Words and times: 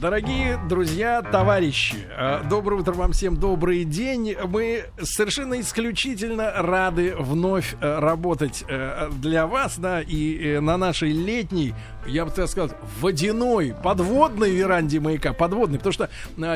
Дорогие 0.00 0.60
друзья, 0.68 1.22
товарищи, 1.22 1.96
э, 2.16 2.42
доброе 2.48 2.80
утро 2.80 2.92
вам 2.94 3.12
всем, 3.12 3.36
добрый 3.36 3.84
день. 3.84 4.36
Мы 4.48 4.84
совершенно 5.02 5.60
исключительно 5.60 6.52
рады 6.52 7.14
вновь 7.16 7.74
э, 7.80 7.98
работать 7.98 8.64
э, 8.68 9.08
для 9.20 9.46
вас, 9.46 9.78
да, 9.78 10.00
и 10.00 10.58
на 10.60 10.76
нашей 10.76 11.10
летней, 11.10 11.74
я 12.08 12.24
бы 12.24 12.30
так 12.30 12.48
сказал, 12.48 12.70
водяной, 13.00 13.74
подводной 13.82 14.50
веранде 14.50 15.00
маяка, 15.00 15.32
подводной, 15.32 15.78
потому 15.78 15.92
что 15.92 16.08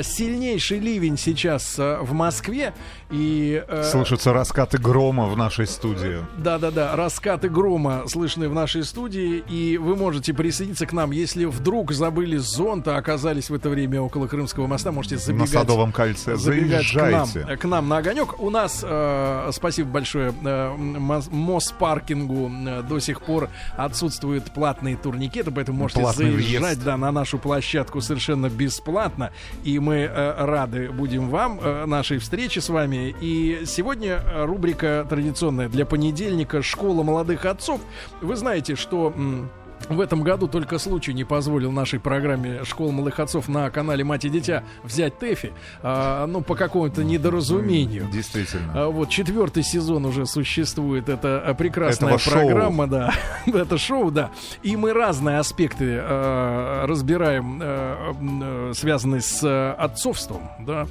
сильнейший 0.03 0.79
ливень 0.79 1.17
сейчас 1.17 1.77
в 1.79 2.12
Москве, 2.12 2.75
и... 3.11 3.64
Слышатся 3.91 4.32
раскаты 4.32 4.79
грома 4.79 5.27
в 5.27 5.36
нашей 5.36 5.67
студии. 5.67 6.18
Да-да-да, 6.39 6.96
раскаты 6.96 7.49
грома 7.49 8.04
слышны 8.09 8.49
в 8.49 8.54
нашей 8.54 8.85
студии, 8.85 9.43
и 9.49 9.79
вы 9.79 9.96
можете 9.96 10.32
присоединиться 10.35 10.86
к 10.86 10.93
нам, 10.93 11.11
если 11.11 11.45
вдруг 11.45 11.93
забыли 11.93 12.37
зонт, 12.37 12.89
а 12.89 12.96
оказались 12.96 13.50
в 13.50 13.55
это 13.55 13.69
время 13.69 14.00
около 14.00 14.27
Крымского 14.27 14.66
моста, 14.66 14.93
можете 14.93 15.19
забегать. 15.19 15.53
На 15.53 15.61
Садовом 15.61 15.93
кольце. 15.93 16.37
Забегать 16.37 16.87
Заезжайте. 16.87 17.40
К 17.40 17.46
нам, 17.46 17.59
к 17.59 17.64
нам 17.64 17.89
на 17.89 17.96
огонек. 17.98 18.40
У 18.40 18.50
нас, 18.50 18.81
э, 18.82 19.50
спасибо 19.53 19.90
большое, 19.90 20.32
э, 20.45 20.75
Моспаркингу 20.76 22.50
э, 22.50 22.82
до 22.82 22.98
сих 22.98 23.21
пор 23.23 23.48
отсутствуют 23.76 24.50
платные 24.53 24.96
турникеты, 25.43 25.51
поэтому 25.51 25.79
можете 25.79 26.01
Платный 26.01 26.31
заезжать 26.32 26.63
въезд. 26.63 26.85
да, 26.85 26.96
на 26.96 27.13
нашу 27.13 27.39
площадку 27.39 28.01
совершенно 28.01 28.49
бесплатно. 28.49 29.32
И 29.65 29.79
мы 29.79 29.96
э, 29.96 30.45
рады 30.45 30.91
будем 30.91 31.29
вам, 31.29 31.61
э, 31.61 31.87
нашей 31.87 32.19
встрече 32.19 32.61
с 32.61 32.69
вами. 32.69 33.15
И 33.20 33.62
сегодня 33.67 34.23
рубрика 34.45 35.06
традиционная 35.09 35.69
для 35.69 35.87
понедельника 35.87 36.62
«Школа 36.62 37.03
молодых 37.03 37.45
отцов». 37.45 37.81
Вы 38.20 38.37
знаете, 38.37 38.77
что... 38.77 39.12
В 39.89 40.00
этом 40.00 40.22
году 40.22 40.48
только 40.48 40.78
случай 40.78 41.12
не 41.12 41.25
позволил 41.25 41.70
нашей 41.72 42.00
программе 42.00 42.64
«Школа 42.64 42.92
малых 42.92 43.20
отцов» 43.20 43.48
на 43.48 43.70
канале 43.70 44.05
«Мать 44.05 44.25
и 44.25 44.28
дитя» 44.28 44.64
взять 44.83 45.19
ТЭФИ, 45.19 45.53
а, 45.83 46.27
ну, 46.27 46.41
по 46.41 46.55
какому-то 46.55 47.05
недоразумению. 47.05 48.09
Действительно. 48.12 48.73
А, 48.75 48.89
вот 48.89 49.09
четвертый 49.09 49.62
сезон 49.62 50.06
уже 50.06 50.27
существует, 50.27 51.09
это 51.09 51.43
а, 51.45 51.55
прекрасная 51.55 52.15
Этого 52.15 52.31
программа, 52.31 52.84
шоу. 52.84 52.91
да, 52.91 53.15
это 53.47 53.79
шоу, 53.79 54.11
да. 54.11 54.31
И 54.62 54.77
мы 54.77 54.93
разные 54.93 55.39
аспекты 55.39 55.99
а, 56.01 56.87
разбираем, 56.87 57.61
а, 57.62 58.15
а, 58.21 58.73
связанные 58.75 59.21
с 59.21 59.75
отцовством, 59.75 60.51
да. 60.61 60.87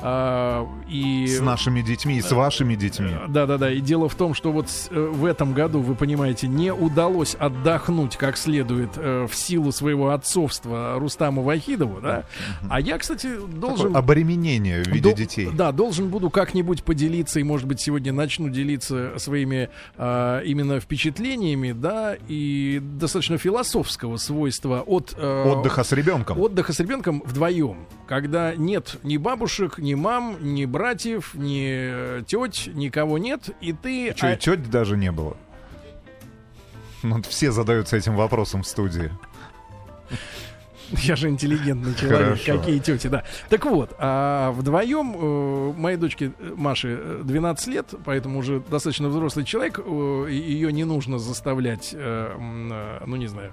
А, 0.00 0.66
и... 0.88 1.26
С 1.26 1.40
нашими 1.40 1.82
детьми, 1.82 2.18
и 2.18 2.22
с 2.22 2.30
вашими 2.32 2.74
детьми. 2.74 3.10
Да-да-да, 3.28 3.70
и 3.70 3.80
дело 3.80 4.08
в 4.08 4.14
том, 4.14 4.34
что 4.34 4.52
вот 4.52 4.66
э, 4.90 5.00
в 5.00 5.24
этом 5.24 5.52
году, 5.52 5.80
вы 5.80 5.94
понимаете, 5.94 6.48
не 6.48 6.72
удалось 6.72 7.34
отдохнуть 7.34 8.16
как 8.16 8.35
следует 8.36 8.90
э, 8.96 9.26
в 9.26 9.34
силу 9.34 9.72
своего 9.72 10.10
отцовства 10.10 10.96
Рустаму 10.98 11.42
Вахидову, 11.42 12.00
да. 12.00 12.24
А 12.68 12.80
я, 12.80 12.98
кстати, 12.98 13.38
должен... 13.38 13.88
Такое 13.88 13.98
обременение 13.98 14.82
в 14.82 14.88
виде 14.88 15.10
до... 15.10 15.16
детей. 15.16 15.48
Да, 15.52 15.72
должен 15.72 16.08
буду 16.08 16.30
как-нибудь 16.30 16.82
поделиться, 16.82 17.40
и, 17.40 17.42
может 17.42 17.66
быть, 17.66 17.80
сегодня 17.80 18.12
начну 18.12 18.48
делиться 18.48 19.14
своими 19.18 19.70
э, 19.96 20.42
именно 20.44 20.80
впечатлениями, 20.80 21.72
да, 21.72 22.16
и 22.28 22.80
достаточно 22.82 23.38
философского 23.38 24.16
свойства 24.16 24.82
от... 24.86 25.14
Э, 25.16 25.44
отдыха 25.44 25.84
с 25.84 25.92
ребенком. 25.92 26.40
Отдыха 26.40 26.72
с 26.72 26.80
ребенком 26.80 27.22
вдвоем, 27.24 27.86
когда 28.06 28.54
нет 28.54 28.98
ни 29.02 29.16
бабушек, 29.16 29.78
ни 29.78 29.94
мам, 29.94 30.36
ни 30.40 30.64
братьев, 30.64 31.34
ни 31.34 32.22
теть, 32.24 32.74
никого 32.74 33.18
нет, 33.18 33.50
и 33.60 33.72
ты... 33.72 34.12
Что, 34.16 34.28
а... 34.28 34.32
и 34.32 34.36
теть 34.38 34.70
даже 34.70 34.96
не 34.96 35.12
было? 35.12 35.36
Ну, 37.08 37.22
все 37.22 37.52
задаются 37.52 37.96
этим 37.96 38.16
вопросом 38.16 38.62
в 38.62 38.66
студии. 38.66 39.10
Я 40.90 41.16
же 41.16 41.28
интеллигентный 41.28 41.94
человек. 41.94 42.40
Хорошо. 42.40 42.58
Какие 42.58 42.78
тети, 42.78 43.08
да. 43.08 43.24
Так 43.48 43.64
вот, 43.66 43.94
а 43.98 44.52
вдвоем 44.52 45.14
э, 45.16 45.72
моей 45.76 45.96
дочке 45.96 46.32
э, 46.38 46.54
Маше 46.56 47.20
12 47.24 47.66
лет, 47.68 47.94
поэтому 48.04 48.38
уже 48.38 48.60
достаточно 48.60 49.08
взрослый 49.08 49.44
человек. 49.44 49.80
Э, 49.84 50.26
ее 50.30 50.72
не 50.72 50.84
нужно 50.84 51.18
заставлять, 51.18 51.90
э, 51.92 51.98
э, 51.98 53.04
ну 53.04 53.16
не 53.16 53.26
знаю, 53.26 53.52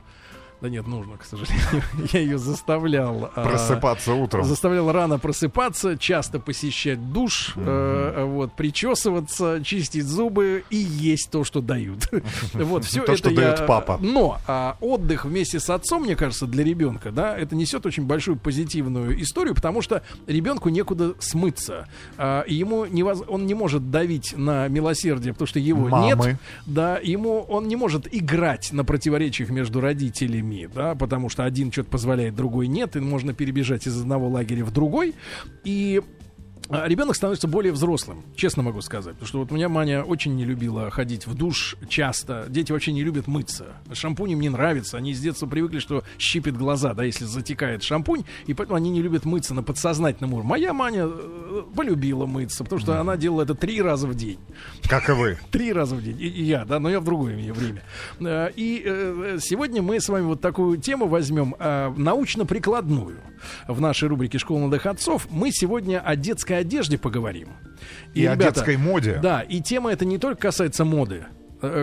да 0.64 0.70
нет, 0.70 0.88
нужно, 0.88 1.18
к 1.18 1.26
сожалению. 1.26 1.84
Я 2.14 2.22
ее 2.22 2.38
заставлял... 2.38 3.30
А, 3.36 3.44
просыпаться 3.44 4.14
утром. 4.14 4.46
Заставлял 4.46 4.90
рано 4.94 5.20
просыпаться, 5.20 5.98
часто 5.98 6.40
посещать 6.40 7.12
душ, 7.12 7.52
э, 7.58 8.24
вот, 8.24 8.54
причесываться, 8.54 9.62
чистить 9.62 10.06
зубы 10.06 10.64
и 10.70 10.78
есть 10.78 11.32
то, 11.32 11.44
что 11.44 11.60
дают. 11.60 12.08
вот, 12.54 12.86
все 12.86 13.02
то, 13.02 13.12
это 13.12 13.36
дает 13.36 13.68
папа. 13.68 14.00
Но 14.02 14.40
а, 14.48 14.78
отдых 14.80 15.26
вместе 15.26 15.60
с 15.60 15.70
отцом, 15.70 16.04
мне 16.04 16.16
кажется, 16.16 16.48
для 16.48 16.64
ребенка, 16.64 17.12
да, 17.12 17.38
это 17.38 17.58
несет 17.58 17.86
очень 17.86 18.06
большую 18.06 18.38
позитивную 18.38 19.22
историю, 19.22 19.56
потому 19.56 19.82
что 19.82 20.02
ребенку 20.28 20.70
некуда 20.70 21.16
смыться. 21.20 21.90
А, 22.18 22.46
ему 22.48 22.88
он 23.28 23.46
не 23.48 23.54
может 23.54 23.92
давить 23.92 24.34
на 24.38 24.70
милосердие, 24.70 25.34
потому 25.34 25.48
что 25.48 25.60
его 25.60 25.90
нет. 26.06 26.40
Да, 26.66 27.00
ему 27.04 27.42
он 27.42 27.68
не 27.68 27.76
может 27.76 28.08
играть 28.10 28.72
на 28.72 28.86
противоречиях 28.86 29.50
между 29.50 29.82
родителями 29.82 30.53
людьми, 30.54 30.70
да, 30.74 30.96
потому 30.96 31.30
что 31.30 31.44
один 31.44 31.72
что-то 31.72 31.90
позволяет, 31.90 32.36
другой 32.36 32.68
нет, 32.68 32.96
и 32.96 33.00
можно 33.00 33.34
перебежать 33.34 33.88
из 33.88 34.00
одного 34.00 34.28
лагеря 34.30 34.64
в 34.64 34.72
другой. 34.72 35.16
И 35.64 36.02
ребенок 36.86 37.16
становится 37.16 37.48
более 37.48 37.72
взрослым, 37.72 38.24
честно 38.36 38.64
могу 38.64 38.82
сказать. 38.82 39.14
Потому 39.14 39.28
что 39.28 39.40
вот 39.40 39.52
у 39.52 39.56
меня 39.56 39.70
Маня 39.70 40.04
очень 40.04 40.36
не 40.36 40.46
любила 40.46 40.90
ходить 40.90 41.28
в 41.28 41.36
душ 41.36 41.76
часто. 41.88 42.46
Дети 42.50 42.72
вообще 42.72 42.92
не 42.92 43.04
любят 43.04 43.28
мыться. 43.28 43.74
Шампунь 43.92 44.32
им 44.32 44.42
не 44.42 44.50
нравится. 44.50 44.98
Они 44.98 45.14
с 45.14 45.20
детства 45.20 45.48
привыкли, 45.48 45.80
что 45.80 46.04
щипит 46.18 46.58
глаза, 46.58 46.94
да, 46.94 47.04
если 47.04 47.26
затекает 47.26 47.84
шампунь. 47.84 48.24
И 48.46 48.54
поэтому 48.54 48.78
они 48.78 48.90
не 48.90 49.02
любят 49.02 49.26
мыться 49.26 49.54
на 49.54 49.64
подсознательном 49.64 50.34
уровне. 50.34 50.50
Моя 50.50 50.74
Маня 50.74 51.06
э, 51.08 51.64
полюбила 51.76 52.26
мыться, 52.26 52.64
потому 52.64 52.80
что 52.82 53.00
она 53.00 53.18
делала 53.18 53.44
это 53.44 53.56
три 53.56 53.82
раза 53.82 54.08
в 54.08 54.16
день. 54.16 54.40
Как 54.88 55.10
и 55.10 55.14
вы. 55.14 55.38
Три 55.52 55.72
раза 55.72 55.96
в 55.96 56.04
день. 56.04 56.20
И, 56.20 56.28
и 56.28 56.44
я, 56.44 56.66
да, 56.66 56.80
но 56.80 56.90
я 56.90 57.00
в 57.00 57.04
другое 57.04 57.36
время. 57.36 57.84
Э, 58.20 58.50
и 58.56 58.82
э, 58.86 59.38
сегодня 59.42 59.82
мы 59.82 60.00
с 60.00 60.10
вами 60.10 60.26
вот 60.26 60.42
такую 60.42 60.78
тему 60.78 61.08
возьмем, 61.08 61.56
научно-прикладную 61.98 63.18
в 63.68 63.82
нашей 63.82 64.08
рубрике 64.08 64.38
«Школа 64.38 64.60
молодых 64.60 64.86
отцов». 64.86 65.28
Мы 65.30 65.52
сегодня 65.52 66.00
о 66.00 66.16
детской 66.16 66.60
одежде 66.64 66.98
поговорим. 66.98 67.50
И, 68.14 68.20
и 68.20 68.24
ребята, 68.24 68.50
о 68.50 68.52
детской 68.54 68.78
моде. 68.78 69.20
Да, 69.22 69.42
и 69.42 69.62
тема 69.62 69.92
эта 69.92 70.06
не 70.06 70.18
только 70.18 70.42
касается 70.42 70.84
моды, 70.86 71.26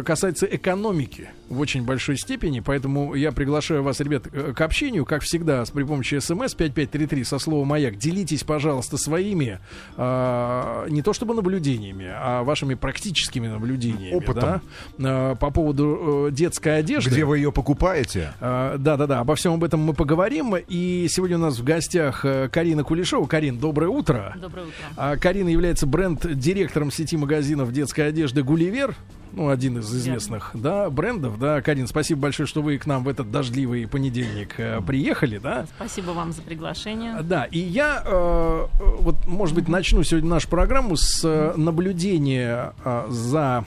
касается 0.04 0.46
экономики 0.46 1.30
в 1.50 1.58
очень 1.58 1.84
большой 1.84 2.16
степени, 2.16 2.60
поэтому 2.60 3.14
я 3.14 3.32
приглашаю 3.32 3.82
вас, 3.82 4.00
ребят, 4.00 4.24
э, 4.32 4.52
к 4.54 4.60
общению, 4.60 5.04
как 5.04 5.22
всегда, 5.22 5.64
с 5.64 5.70
при 5.70 5.82
помощи 5.82 6.18
смс 6.18 6.54
5533 6.54 7.24
со 7.24 7.38
словом 7.38 7.68
«Маяк». 7.68 7.96
Делитесь, 7.96 8.44
пожалуйста, 8.44 8.96
своими, 8.96 9.58
э, 9.96 10.86
не 10.88 11.02
то 11.02 11.12
чтобы 11.12 11.34
наблюдениями, 11.34 12.06
а 12.08 12.44
вашими 12.44 12.74
практическими 12.74 13.48
наблюдениями. 13.48 14.14
Опытом. 14.14 14.62
Да, 14.98 15.32
э, 15.32 15.36
по 15.36 15.50
поводу 15.50 16.28
э, 16.28 16.30
детской 16.30 16.78
одежды. 16.78 17.10
Где 17.10 17.24
вы 17.24 17.38
ее 17.38 17.50
покупаете? 17.50 18.32
Э, 18.40 18.76
да-да-да, 18.78 19.20
обо 19.20 19.34
всем 19.34 19.54
об 19.54 19.64
этом 19.64 19.80
мы 19.80 19.94
поговорим. 19.94 20.54
И 20.56 21.06
сегодня 21.10 21.36
у 21.36 21.40
нас 21.40 21.58
в 21.58 21.64
гостях 21.64 22.24
э, 22.24 22.48
Карина 22.48 22.84
Кулешова. 22.84 23.26
Карин, 23.26 23.58
доброе 23.58 23.88
утро. 23.88 24.36
Доброе 24.40 24.66
утро. 24.66 24.74
А 24.96 25.16
Карина 25.16 25.48
является 25.48 25.86
бренд-директором 25.86 26.92
сети 26.92 27.16
магазинов 27.16 27.72
детской 27.72 28.08
одежды 28.08 28.42
«Гулливер» 28.44 28.94
ну, 29.32 29.48
один 29.48 29.78
из 29.78 29.92
известных, 29.94 30.50
да, 30.54 30.90
брендов, 30.90 31.38
да. 31.38 31.60
Карин, 31.62 31.86
спасибо 31.86 32.22
большое, 32.22 32.46
что 32.46 32.62
вы 32.62 32.78
к 32.78 32.86
нам 32.86 33.04
в 33.04 33.08
этот 33.08 33.30
дождливый 33.30 33.86
понедельник 33.86 34.54
э, 34.58 34.80
приехали, 34.80 35.38
да. 35.38 35.66
Спасибо 35.76 36.10
вам 36.10 36.32
за 36.32 36.42
приглашение. 36.42 37.20
Да, 37.22 37.44
и 37.44 37.58
я, 37.58 38.02
э, 38.04 38.66
вот, 38.98 39.26
может 39.26 39.54
быть, 39.54 39.68
начну 39.68 40.02
сегодня 40.02 40.30
нашу 40.30 40.48
программу 40.48 40.96
с 40.96 41.24
э, 41.24 41.54
наблюдения 41.56 42.72
э, 42.84 43.06
за 43.08 43.64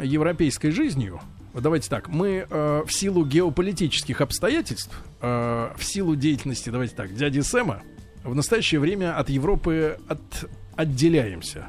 э, 0.00 0.04
европейской 0.04 0.70
жизнью. 0.70 1.20
Давайте 1.54 1.88
так, 1.88 2.08
мы 2.08 2.46
э, 2.50 2.82
в 2.84 2.92
силу 2.92 3.24
геополитических 3.24 4.20
обстоятельств, 4.20 5.00
э, 5.20 5.70
в 5.76 5.84
силу 5.84 6.16
деятельности, 6.16 6.68
давайте 6.70 6.96
так, 6.96 7.14
дяди 7.14 7.40
Сэма, 7.40 7.82
в 8.24 8.34
настоящее 8.34 8.80
время 8.80 9.16
от 9.16 9.28
Европы 9.28 9.98
от, 10.08 10.20
отделяемся. 10.74 11.68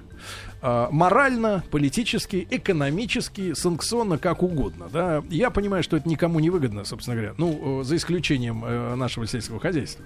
А, 0.68 0.90
морально, 0.90 1.64
политически, 1.70 2.48
экономически, 2.50 3.54
санкционно, 3.54 4.18
как 4.18 4.42
угодно. 4.42 4.88
Да? 4.92 5.24
Я 5.30 5.52
понимаю, 5.52 5.84
что 5.84 5.96
это 5.96 6.10
никому 6.10 6.40
не 6.40 6.50
выгодно, 6.50 6.86
собственно 6.86 7.16
говоря. 7.16 7.36
Ну, 7.38 7.84
за 7.84 7.96
исключением 7.96 8.66
э, 8.66 8.96
нашего 8.96 9.28
сельского 9.28 9.60
хозяйства. 9.60 10.04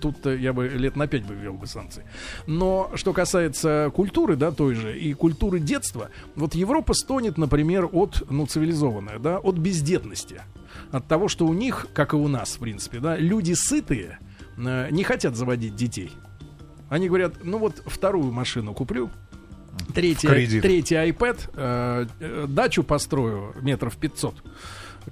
Тут 0.00 0.24
я 0.26 0.52
бы 0.52 0.68
лет 0.68 0.94
на 0.94 1.08
пять 1.08 1.24
бы 1.24 1.34
ввел 1.34 1.54
бы 1.54 1.66
санкции. 1.66 2.04
Но 2.46 2.92
что 2.94 3.12
касается 3.12 3.90
культуры, 3.92 4.36
да, 4.36 4.52
той 4.52 4.76
же, 4.76 4.96
и 4.96 5.12
культуры 5.12 5.58
детства, 5.58 6.10
вот 6.36 6.54
Европа 6.54 6.94
стонет, 6.94 7.36
например, 7.36 7.88
от, 7.90 8.30
ну, 8.30 8.46
цивилизованная, 8.46 9.18
да, 9.18 9.38
от 9.38 9.56
бездетности. 9.56 10.40
От 10.92 11.08
того, 11.08 11.26
что 11.26 11.46
у 11.46 11.52
них, 11.52 11.88
как 11.92 12.12
и 12.12 12.16
у 12.16 12.28
нас, 12.28 12.54
в 12.54 12.58
принципе, 12.60 13.00
да, 13.00 13.16
люди 13.16 13.54
сытые, 13.54 14.20
э, 14.56 14.88
не 14.92 15.02
хотят 15.02 15.34
заводить 15.34 15.74
детей. 15.74 16.12
Они 16.88 17.08
говорят, 17.08 17.42
ну 17.42 17.58
вот 17.58 17.82
вторую 17.86 18.30
машину 18.30 18.72
куплю, 18.72 19.10
Третий, 19.94 20.60
третий 20.60 20.94
iPad, 20.94 21.38
э, 21.54 22.46
дачу 22.48 22.82
построю 22.82 23.54
метров 23.60 23.96
500. 23.96 24.34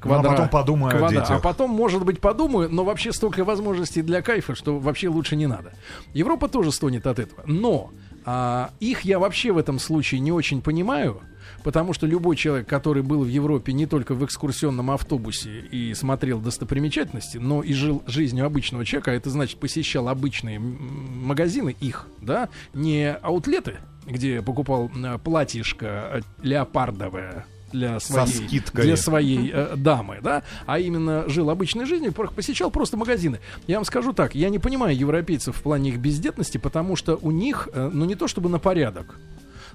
квадра. 0.00 0.22
Ну, 0.22 0.28
а 0.28 0.32
потом 0.32 0.49
подумаю 0.49 1.05
о 1.05 1.08
детях. 1.08 1.31
А 1.31 1.38
потом, 1.38 1.70
может 1.70 2.05
быть, 2.05 2.20
подумаю, 2.20 2.69
но 2.70 2.84
вообще 2.84 3.12
столько 3.12 3.44
возможностей 3.44 4.02
для 4.02 4.22
кайфа, 4.22 4.55
что 4.55 4.78
вообще 4.78 5.08
лучше 5.08 5.37
не 5.37 5.46
надо. 5.46 5.72
Европа 6.12 6.49
тоже 6.49 6.72
стонет 6.72 7.06
от 7.06 7.19
этого. 7.19 7.43
Но 7.46 7.93
а, 8.25 8.70
их 8.81 9.02
я 9.02 9.19
вообще 9.19 9.52
в 9.52 9.58
этом 9.58 9.78
случае 9.78 10.20
не 10.20 10.32
очень 10.32 10.62
понимаю, 10.62 11.20
потому 11.62 11.93
что 11.93 12.06
любой 12.06 12.37
человек, 12.37 12.67
который 12.67 13.02
был 13.02 13.25
в 13.25 13.28
Европе 13.28 13.72
не 13.72 13.87
только 13.87 14.14
в 14.14 14.25
экскурсионном 14.25 14.90
автобусе 14.90 15.60
и 15.60 15.93
смотрел 15.94 16.40
достопримечательности, 16.40 17.37
но 17.37 17.62
и 17.62 17.72
жил 17.75 18.02
жизнью 18.06 18.46
обычного 18.46 18.84
человека, 18.84 19.10
а 19.10 19.14
это 19.14 19.31
значит 19.31 19.60
посещал 19.60 20.08
обычные 20.08 20.58
магазины 20.58 21.76
их, 21.81 22.06
да, 22.20 22.49
не 22.72 23.12
аутлеты, 23.12 23.76
где 24.06 24.43
покупал 24.43 24.91
э, 24.95 25.19
платьишко 25.19 25.87
э, 25.87 26.21
леопардовое 26.43 27.47
для 27.75 28.01
своей, 28.01 28.27
скидкой. 28.27 28.85
для 28.85 28.97
своей 28.97 29.51
э, 29.53 29.75
дамы, 29.77 30.19
да, 30.23 30.43
а 30.67 30.79
именно 30.79 31.29
жил 31.29 31.51
обычной 31.51 31.85
жизнью, 31.85 32.12
посещал 32.12 32.71
просто 32.71 32.97
магазины. 32.97 33.41
Я 33.67 33.77
вам 33.77 33.85
скажу 33.85 34.12
так, 34.12 34.35
я 34.35 34.49
не 34.49 34.59
понимаю 34.59 34.97
европейцев 34.97 35.56
в 35.56 35.62
плане 35.62 35.91
их 35.91 35.99
бездетности, 35.99 36.56
потому 36.59 36.97
что 36.97 37.19
у 37.21 37.31
них, 37.31 37.69
э, 37.73 37.91
ну 37.93 38.05
не 38.05 38.15
то 38.15 38.29
чтобы 38.29 38.49
на 38.49 38.59
порядок, 38.59 39.17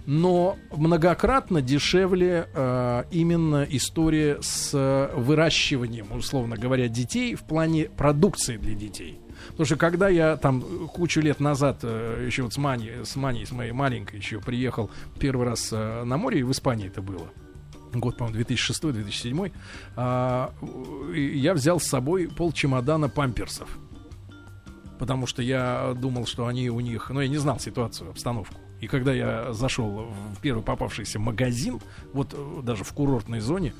но 0.05 0.57
многократно 0.71 1.61
дешевле 1.61 2.47
э, 2.53 3.03
именно 3.11 3.67
история 3.69 4.37
с 4.41 4.71
э, 4.73 5.11
выращиванием, 5.15 6.11
условно 6.13 6.55
говоря, 6.55 6.87
детей 6.87 7.35
в 7.35 7.43
плане 7.43 7.89
продукции 7.95 8.57
для 8.57 8.73
детей. 8.73 9.19
Потому 9.59 9.75
что 9.75 9.75
когда 9.75 10.07
я 10.07 10.37
там 10.37 10.63
э, 10.63 10.87
кучу 10.87 11.19
лет 11.19 11.41
назад 11.41 11.79
э, 11.83 12.23
еще 12.25 12.43
вот 12.43 12.53
с 12.53 12.57
Мани, 12.57 12.91
с 13.03 13.17
Маней, 13.17 13.45
с 13.45 13.51
моей 13.51 13.73
маленькой 13.73 14.15
еще 14.15 14.39
приехал 14.39 14.89
первый 15.19 15.45
раз 15.45 15.73
э, 15.73 16.03
на 16.05 16.15
море, 16.15 16.39
и 16.39 16.43
в 16.43 16.51
Испании 16.51 16.87
это 16.87 17.01
было. 17.01 17.27
Год, 17.91 18.15
по-моему, 18.15 18.39
2006-2007. 18.39 19.51
а, 19.97 20.53
я 21.13 21.53
взял 21.53 21.81
с 21.81 21.87
собой 21.87 22.29
пол 22.29 22.53
чемодана 22.53 23.09
памперсов. 23.09 23.67
Потому 24.97 25.27
что 25.27 25.41
я 25.41 25.93
думал, 25.93 26.25
что 26.25 26.47
они 26.47 26.69
у 26.69 26.79
них... 26.79 27.09
Ну, 27.09 27.19
я 27.19 27.27
не 27.27 27.35
знал 27.35 27.59
ситуацию, 27.59 28.11
обстановку. 28.11 28.55
И 28.79 28.87
когда 28.87 29.11
я 29.11 29.51
зашел 29.51 30.07
в 30.37 30.39
первый 30.39 30.63
попавшийся 30.63 31.19
магазин, 31.19 31.81
вот 32.13 32.33
даже 32.63 32.85
в 32.85 32.93
курортной 32.93 33.41
зоне, 33.41 33.73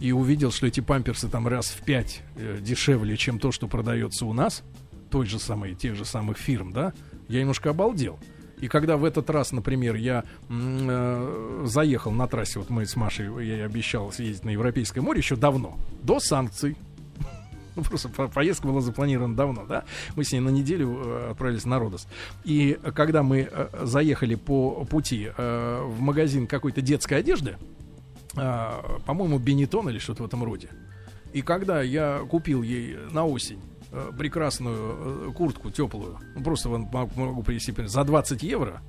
и 0.00 0.10
увидел, 0.10 0.50
что 0.50 0.66
эти 0.66 0.80
памперсы 0.80 1.28
там 1.28 1.46
раз 1.46 1.66
в 1.66 1.84
пять 1.84 2.22
дешевле, 2.60 3.16
чем 3.16 3.38
то, 3.38 3.52
что 3.52 3.68
продается 3.68 4.26
у 4.26 4.32
нас, 4.32 4.64
той 5.12 5.26
же 5.26 5.38
самой, 5.38 5.74
тех 5.74 5.94
же 5.94 6.06
самых 6.06 6.38
фирм, 6.38 6.72
да, 6.72 6.94
я 7.28 7.40
немножко 7.40 7.70
обалдел. 7.70 8.18
И 8.58 8.68
когда 8.68 8.96
в 8.96 9.04
этот 9.04 9.28
раз, 9.28 9.52
например, 9.52 9.94
я 9.94 10.24
э, 10.48 11.64
заехал 11.66 12.12
на 12.12 12.26
трассе, 12.26 12.60
вот 12.60 12.70
мы 12.70 12.86
с 12.86 12.96
Машей, 12.96 13.28
я 13.44 13.66
обещал 13.66 14.10
съездить 14.10 14.44
на 14.44 14.50
Европейское 14.50 15.02
море 15.02 15.18
еще 15.20 15.36
давно, 15.36 15.76
до 16.02 16.18
санкций. 16.18 16.76
Ну, 17.76 17.82
просто 17.88 18.08
по- 18.08 18.28
поездка 18.28 18.66
была 18.68 18.80
запланирована 18.80 19.36
давно, 19.36 19.66
да? 19.66 19.84
Мы 20.16 20.24
с 20.24 20.32
ней 20.32 20.40
на 20.40 20.48
неделю 20.48 21.02
э, 21.04 21.30
отправились 21.32 21.66
на 21.66 21.78
Родос. 21.78 22.06
И 22.44 22.78
когда 22.94 23.22
мы 23.22 23.48
э, 23.50 23.68
заехали 23.82 24.36
по 24.36 24.86
пути 24.86 25.28
э, 25.36 25.82
в 25.84 26.00
магазин 26.00 26.46
какой-то 26.46 26.80
детской 26.80 27.14
одежды, 27.18 27.58
э, 28.36 28.70
по-моему, 29.04 29.38
Бенетон 29.38 29.90
или 29.90 29.98
что-то 29.98 30.22
в 30.22 30.26
этом 30.26 30.42
роде. 30.42 30.68
И 31.34 31.42
когда 31.42 31.82
я 31.82 32.20
купил 32.30 32.62
ей 32.62 32.96
на 33.10 33.26
осень 33.26 33.60
прекрасную 34.16 35.28
э, 35.28 35.32
куртку 35.32 35.70
теплую, 35.70 36.18
ну 36.34 36.42
просто 36.42 36.68
вон 36.68 36.88
могу, 36.92 37.42
привести 37.42 37.72
за 37.86 38.04
20 38.04 38.42
евро, 38.42 38.80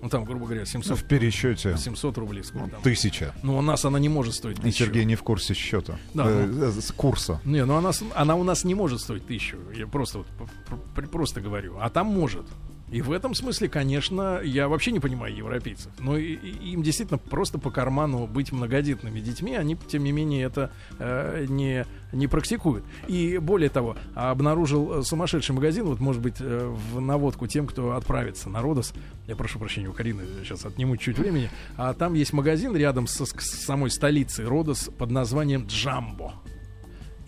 ну 0.00 0.08
там, 0.08 0.24
грубо 0.24 0.46
говоря, 0.46 0.64
700, 0.64 0.98
В 0.98 1.04
пересчете 1.04 1.76
700 1.76 2.18
рублей 2.18 2.42
сколько 2.42 2.68
там. 2.70 2.82
тысяча. 2.82 3.32
Ну, 3.44 3.56
у 3.56 3.62
нас 3.62 3.84
она 3.84 3.98
не 4.00 4.08
может 4.08 4.34
стоить 4.34 4.58
И 4.58 4.62
тысячу. 4.62 4.86
Сергей 4.86 5.04
не 5.04 5.14
в 5.14 5.22
курсе 5.22 5.54
счета. 5.54 5.96
Да, 6.14 6.24
Э, 6.28 6.46
ну. 6.46 6.64
э, 6.64 6.72
С 6.72 6.90
курса. 6.92 7.40
Не, 7.44 7.64
ну 7.64 7.76
она, 7.76 7.92
она 8.14 8.34
у 8.34 8.42
нас 8.42 8.64
не 8.64 8.74
может 8.74 9.00
стоить 9.00 9.26
тысячу. 9.26 9.58
Я 9.76 9.86
просто 9.86 10.18
вот 10.18 11.10
просто 11.10 11.40
говорю. 11.40 11.76
А 11.80 11.88
там 11.88 12.06
может. 12.08 12.46
И 12.92 13.00
в 13.02 13.10
этом 13.10 13.34
смысле, 13.34 13.68
конечно, 13.68 14.40
я 14.44 14.68
вообще 14.68 14.92
не 14.92 15.00
понимаю 15.00 15.34
европейцев. 15.34 15.90
Но 15.98 16.16
и- 16.16 16.34
и- 16.34 16.72
им 16.72 16.82
действительно 16.82 17.18
просто 17.18 17.58
по 17.58 17.70
карману 17.70 18.26
быть 18.26 18.52
многодетными 18.52 19.18
детьми, 19.20 19.54
они, 19.56 19.76
тем 19.88 20.04
не 20.04 20.12
менее, 20.12 20.44
это 20.44 20.70
э, 20.98 21.46
не, 21.48 21.86
не 22.12 22.26
практикуют. 22.28 22.84
И 23.08 23.38
более 23.38 23.70
того, 23.70 23.96
обнаружил 24.14 25.00
э, 25.00 25.02
сумасшедший 25.02 25.54
магазин, 25.54 25.86
вот, 25.86 26.00
может 26.00 26.20
быть, 26.22 26.36
э, 26.40 26.74
в 26.92 27.00
наводку 27.00 27.46
тем, 27.46 27.66
кто 27.66 27.92
отправится 27.96 28.48
на 28.50 28.60
Родос. 28.62 28.92
Я 29.26 29.36
прошу 29.36 29.58
прощения 29.58 29.88
у 29.88 29.92
Карины, 29.92 30.22
сейчас 30.44 30.66
отниму 30.66 30.96
чуть 30.98 31.18
времени. 31.18 31.50
А 31.76 31.94
там 31.94 32.14
есть 32.14 32.32
магазин 32.32 32.76
рядом 32.76 33.06
со- 33.06 33.24
с 33.24 33.64
самой 33.64 33.90
столицей 33.90 34.44
Родос 34.46 34.90
под 34.98 35.10
названием 35.10 35.66
Джамбо. 35.66 36.34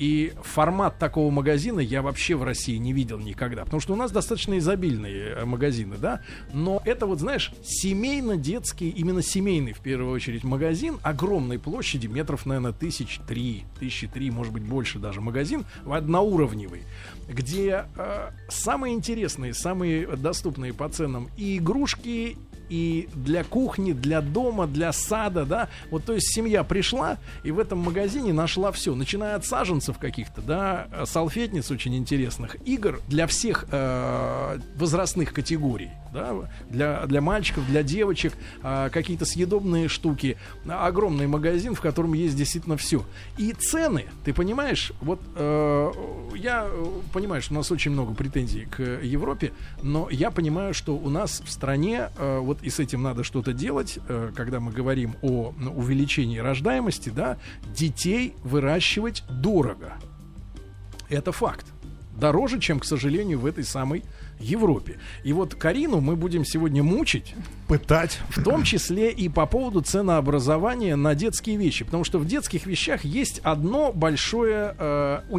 И 0.04 0.34
формат 0.42 0.98
такого 0.98 1.30
магазина 1.30 1.80
я 1.80 2.02
вообще 2.02 2.34
в 2.34 2.42
России 2.42 2.76
не 2.76 2.92
видел 2.92 3.18
никогда. 3.18 3.64
Потому 3.64 3.80
что 3.80 3.94
у 3.94 3.96
нас 3.96 4.12
достаточно 4.12 4.58
изобильные 4.58 5.30
э, 5.30 5.44
магазины, 5.46 5.96
да. 5.96 6.20
Но 6.52 6.82
это 6.84 7.06
вот, 7.06 7.20
знаешь, 7.20 7.54
семейно-детский, 7.64 8.90
именно 8.90 9.22
семейный, 9.22 9.72
в 9.72 9.80
первую 9.80 10.12
очередь, 10.12 10.44
магазин 10.44 10.98
огромной 11.02 11.58
площади, 11.58 12.06
метров, 12.06 12.44
наверное, 12.44 12.72
тысяч 12.72 13.18
три, 13.26 13.64
тысячи 13.80 14.06
три, 14.06 14.30
может 14.30 14.52
быть, 14.52 14.64
больше 14.64 14.98
даже 14.98 15.22
магазин, 15.22 15.64
одноуровневый, 15.86 16.82
где 17.26 17.86
э, 17.96 18.30
самые 18.50 18.92
интересные, 18.92 19.54
самые 19.54 20.06
доступные 20.18 20.74
по 20.74 20.86
ценам 20.90 21.30
и 21.38 21.56
игрушки, 21.56 22.36
и 22.68 23.08
для 23.14 23.44
кухни, 23.44 23.92
для 23.92 24.20
дома, 24.20 24.66
для 24.66 24.92
сада, 24.92 25.44
да. 25.44 25.68
Вот 25.90 26.04
то 26.04 26.12
есть 26.12 26.34
семья 26.34 26.64
пришла 26.64 27.18
и 27.42 27.50
в 27.50 27.58
этом 27.58 27.78
магазине 27.78 28.32
нашла 28.32 28.72
все, 28.72 28.94
начиная 28.94 29.36
от 29.36 29.44
саженцев 29.44 29.98
каких-то, 29.98 30.40
да, 30.42 30.88
салфетниц 31.04 31.70
очень 31.70 31.96
интересных, 31.96 32.56
игр 32.66 33.00
для 33.08 33.26
всех 33.26 33.66
э, 33.70 34.58
возрастных 34.76 35.32
категорий, 35.32 35.90
да, 36.14 36.48
для, 36.70 37.04
для 37.06 37.20
мальчиков, 37.20 37.66
для 37.66 37.82
девочек, 37.82 38.32
э, 38.62 38.88
какие-то 38.90 39.24
съедобные 39.24 39.88
штуки. 39.88 40.38
Огромный 40.66 41.26
магазин, 41.26 41.74
в 41.74 41.80
котором 41.80 42.14
есть 42.14 42.36
действительно 42.36 42.76
все. 42.76 43.04
И 43.36 43.52
цены, 43.52 44.06
ты 44.24 44.32
понимаешь, 44.32 44.92
вот 45.00 45.20
э, 45.34 45.92
я 46.36 46.68
понимаю, 47.12 47.42
что 47.42 47.54
у 47.54 47.56
нас 47.56 47.70
очень 47.70 47.90
много 47.90 48.14
претензий 48.14 48.66
к 48.66 48.80
Европе, 48.80 49.52
но 49.82 50.08
я 50.10 50.30
понимаю, 50.30 50.72
что 50.72 50.96
у 50.96 51.10
нас 51.10 51.42
в 51.44 51.50
стране, 51.50 52.08
э, 52.16 52.38
вот 52.38 52.62
и 52.62 52.70
с 52.70 52.78
этим 52.78 53.02
надо 53.02 53.24
что-то 53.24 53.52
делать, 53.52 53.98
э, 54.08 54.30
когда 54.34 54.60
мы 54.60 54.70
говорим 54.70 55.16
о 55.20 55.52
ну, 55.58 55.72
увеличении 55.74 56.38
рождаемости, 56.38 57.10
да, 57.10 57.38
детей 57.74 58.34
выращивать 58.44 59.24
дорого. 59.28 59.94
Это 61.08 61.32
факт. 61.32 61.66
Дороже, 62.16 62.60
чем, 62.60 62.78
к 62.78 62.84
сожалению, 62.84 63.40
в 63.40 63.46
этой 63.46 63.64
самой 63.64 64.04
Европе. 64.40 64.98
И 65.22 65.32
вот 65.32 65.54
Карину 65.54 66.00
мы 66.00 66.16
будем 66.16 66.44
сегодня 66.44 66.82
мучить, 66.82 67.34
Пытать. 67.68 68.18
в 68.30 68.42
том 68.42 68.62
числе 68.62 69.10
и 69.10 69.28
по 69.28 69.46
поводу 69.46 69.80
ценообразования 69.80 70.96
на 70.96 71.14
детские 71.14 71.56
вещи. 71.56 71.84
Потому 71.84 72.04
что 72.04 72.18
в 72.18 72.26
детских 72.26 72.66
вещах 72.66 73.04
есть 73.04 73.40
одно 73.42 73.92
большое, 73.92 74.74
э, 74.78 75.20
у- 75.30 75.38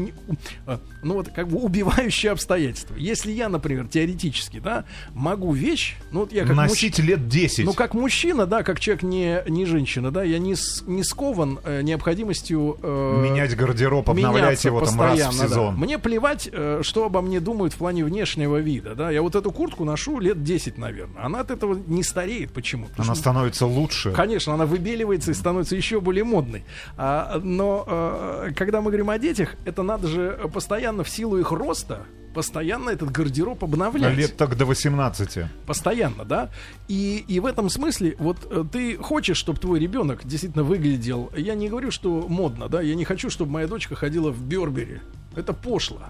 э, 0.68 0.78
ну 1.04 1.14
вот 1.16 1.30
как 1.30 1.48
бы 1.50 1.58
убивающее 1.60 2.32
обстоятельство. 2.32 2.96
Если 2.96 3.32
я, 3.32 3.50
например, 3.50 3.88
теоретически, 3.88 4.60
да, 4.60 4.86
могу 5.14 5.54
вещь, 5.54 5.96
ну 6.12 6.22
вот 6.22 6.32
я 6.34 6.46
как 6.46 6.56
Носить 6.56 7.00
лет 7.00 7.28
10. 7.28 7.66
ну, 7.66 7.74
как 7.74 7.94
мужчина, 7.94 8.46
да, 8.46 8.64
как 8.64 8.80
человек 8.80 9.04
не, 9.04 9.42
не 9.48 9.66
женщина, 9.66 10.12
да, 10.12 10.24
я 10.24 10.40
не, 10.40 10.56
с- 10.56 10.84
не 10.88 11.04
скован 11.04 11.60
э, 11.64 11.82
необходимостью... 11.82 12.78
э, 12.82 13.22
Менять 13.24 13.56
гардероб, 13.56 14.10
обновлять 14.10 14.64
его 14.66 14.80
там 14.80 14.86
раз 14.86 14.94
в 14.96 14.98
постоянно, 14.98 15.38
да. 15.40 15.48
сезон. 15.48 15.76
Мне 15.76 16.00
плевать, 16.00 16.50
э, 16.52 16.80
что 16.84 17.06
обо 17.06 17.22
мне 17.22 17.40
думают 17.40 17.74
в 17.74 17.78
плане 17.78 18.04
внешнего 18.06 18.58
вида, 18.58 18.85
да. 18.94 19.10
Я 19.10 19.22
вот 19.22 19.36
эту 19.36 19.52
куртку 19.52 19.86
ношу 19.86 20.20
лет 20.20 20.44
10, 20.44 20.78
наверное. 20.78 21.24
Она 21.24 21.40
от 21.40 21.50
этого 21.50 21.74
не 21.88 22.04
стареет 22.04 22.52
почему-то. 22.52 22.94
Она 22.98 23.06
что- 23.06 23.16
становится 23.16 23.66
лучше. 23.66 24.12
Конечно, 24.12 24.54
она 24.54 24.66
выбеливается 24.66 25.32
и 25.32 25.34
становится 25.34 25.76
еще 25.76 26.00
более 26.02 26.24
модной. 26.24 26.64
А, 26.98 27.40
но 27.42 27.86
э, 27.88 28.52
когда 28.56 28.82
мы 28.82 28.92
говорим 28.92 29.10
о 29.10 29.18
детях, 29.18 29.56
это 29.66 29.82
надо 29.82 30.08
же 30.08 30.50
постоянно 30.54 31.04
в 31.04 31.10
силу 31.10 31.38
их 31.38 31.52
роста 31.52 32.06
постоянно 32.36 32.90
этот 32.90 33.12
гардероб 33.12 33.64
обновлять. 33.64 34.14
Лет 34.16 34.36
так 34.36 34.58
до 34.58 34.66
18. 34.66 35.46
Постоянно, 35.66 36.26
да? 36.26 36.52
И, 36.90 37.24
и 37.28 37.40
в 37.40 37.46
этом 37.46 37.70
смысле, 37.70 38.16
вот 38.20 38.46
э, 38.52 38.66
ты 38.70 38.98
хочешь, 38.98 39.38
чтобы 39.38 39.58
твой 39.58 39.80
ребенок 39.80 40.26
действительно 40.26 40.66
выглядел. 40.66 41.32
Я 41.36 41.56
не 41.56 41.70
говорю, 41.70 41.92
что 41.92 42.28
модно, 42.28 42.68
да, 42.68 42.82
я 42.82 42.94
не 42.94 43.06
хочу, 43.06 43.30
чтобы 43.30 43.54
моя 43.54 43.68
дочка 43.68 43.96
ходила 43.96 44.32
в 44.32 44.44
Бербери. 44.44 45.00
Это 45.36 45.54
пошло. 45.54 46.02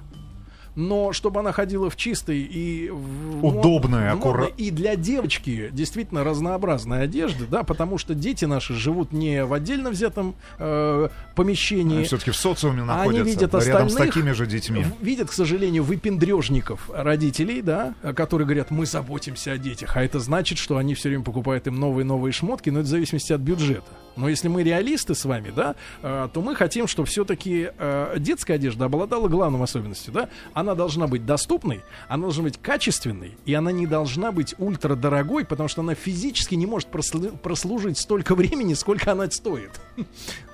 Но 0.75 1.13
чтобы 1.13 1.39
она 1.39 1.51
ходила 1.51 1.89
в 1.89 1.95
чистой 1.95 2.39
и 2.39 2.89
в 2.89 3.45
Удобной, 3.45 3.61
мод- 3.61 3.61
модной 3.63 4.11
аккура- 4.11 4.53
и 4.57 4.71
для 4.71 4.95
девочки 4.95 5.69
действительно 5.71 6.23
разнообразной 6.23 7.03
одежды, 7.03 7.45
да, 7.49 7.63
потому 7.63 7.97
что 7.97 8.13
дети 8.13 8.45
наши 8.45 8.73
живут 8.73 9.11
не 9.11 9.45
в 9.45 9.53
отдельно 9.53 9.89
взятом 9.89 10.35
э, 10.59 11.09
помещении, 11.35 12.03
Все-таки 12.03 12.31
в 12.31 12.35
социуме 12.35 12.79
они 12.79 12.87
находятся 12.87 13.23
видят 13.23 13.53
рядом 13.65 13.89
с 13.89 13.95
такими 13.95 14.31
же 14.31 14.45
детьми. 14.47 14.85
видят, 15.01 15.29
к 15.29 15.33
сожалению, 15.33 15.83
выпендрежников 15.83 16.89
родителей, 16.93 17.61
да, 17.61 17.93
э, 18.01 18.13
которые 18.13 18.45
говорят, 18.45 18.71
мы 18.71 18.85
заботимся 18.85 19.53
о 19.53 19.57
детях, 19.57 19.95
а 19.95 20.03
это 20.03 20.19
значит, 20.19 20.57
что 20.57 20.77
они 20.77 20.95
все 20.95 21.09
время 21.09 21.23
покупают 21.23 21.67
им 21.67 21.79
новые-новые 21.79 22.31
шмотки, 22.33 22.69
но 22.69 22.79
это 22.79 22.87
в 22.87 22.89
зависимости 22.89 23.33
от 23.33 23.41
бюджета. 23.41 23.85
Но 24.15 24.29
если 24.29 24.47
мы 24.47 24.63
реалисты 24.63 25.13
с 25.13 25.25
вами, 25.25 25.51
да, 25.55 25.75
э, 26.01 26.29
то 26.33 26.41
мы 26.41 26.55
хотим, 26.55 26.87
чтобы 26.87 27.07
все-таки 27.07 27.69
детская 28.17 28.53
одежда 28.55 28.85
обладала 28.85 29.27
главным 29.27 29.61
особенностью, 29.61 30.13
да, 30.13 30.29
она 30.53 30.64
должна 30.73 31.05
быть 31.07 31.25
доступной, 31.25 31.83
она 32.07 32.23
должна 32.23 32.43
быть 32.43 32.57
качественной, 32.59 33.37
и 33.45 33.53
она 33.53 33.71
не 33.71 33.85
должна 33.85 34.31
быть 34.31 34.55
ультрадорогой, 34.57 35.45
потому 35.45 35.69
что 35.69 35.81
она 35.81 35.93
физически 35.93 36.55
не 36.55 36.65
может 36.65 36.89
прослу- 36.89 37.37
прослужить 37.37 37.99
столько 37.99 38.33
времени, 38.33 38.73
сколько 38.73 39.11
она 39.11 39.29
стоит. 39.29 39.71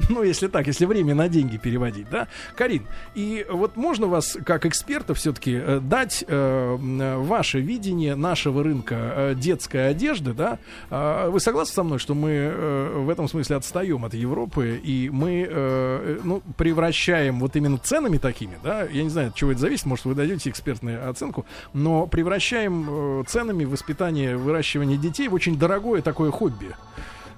Ну, 0.10 0.24
если 0.24 0.48
так, 0.48 0.68
если 0.68 0.86
время 0.86 1.16
на 1.16 1.30
деньги 1.30 1.56
переводить, 1.56 2.10
да. 2.10 2.28
Карин, 2.56 2.86
и 3.16 3.46
вот 3.50 3.78
можно 3.78 4.08
вас, 4.08 4.38
как 4.44 4.66
эксперта, 4.66 5.14
все-таки 5.14 5.80
дать 5.80 6.26
э, 6.28 6.36
м, 6.76 7.24
ваше 7.24 7.62
видение 7.62 8.16
нашего 8.16 8.62
рынка 8.62 8.96
э, 8.96 9.36
детской 9.36 9.90
одежды, 9.90 10.34
да? 10.34 10.60
А 10.90 11.30
Вы 11.30 11.40
согласны 11.40 11.74
со 11.74 11.84
мной, 11.84 12.00
что 12.00 12.14
мы 12.14 12.30
э, 12.32 13.04
в 13.06 13.10
этом 13.10 13.30
смысле 13.30 13.56
отстаем 13.58 14.04
от 14.04 14.14
Европы, 14.14 14.82
и 14.84 15.10
мы, 15.10 15.48
э, 15.50 16.20
ну, 16.24 16.42
превращаем 16.58 17.40
вот 17.40 17.56
именно 17.56 17.78
ценами 17.78 18.18
такими, 18.18 18.58
да, 18.64 18.84
я 18.84 19.04
не 19.04 19.10
знаю, 19.10 19.30
от 19.30 19.36
чего 19.36 19.52
это 19.52 19.62
зависит, 19.62 19.86
может, 19.86 20.01
вы 20.06 20.16
дадете 20.16 20.50
экспертную 20.50 21.10
оценку, 21.10 21.46
но 21.74 22.08
превращаем 22.08 23.22
э, 23.22 23.24
ценами 23.28 23.66
воспитание, 23.66 24.38
выращивание 24.38 24.98
детей 24.98 25.28
в 25.28 25.34
очень 25.34 25.58
дорогое 25.58 26.02
такое 26.02 26.32
хобби. 26.32 26.76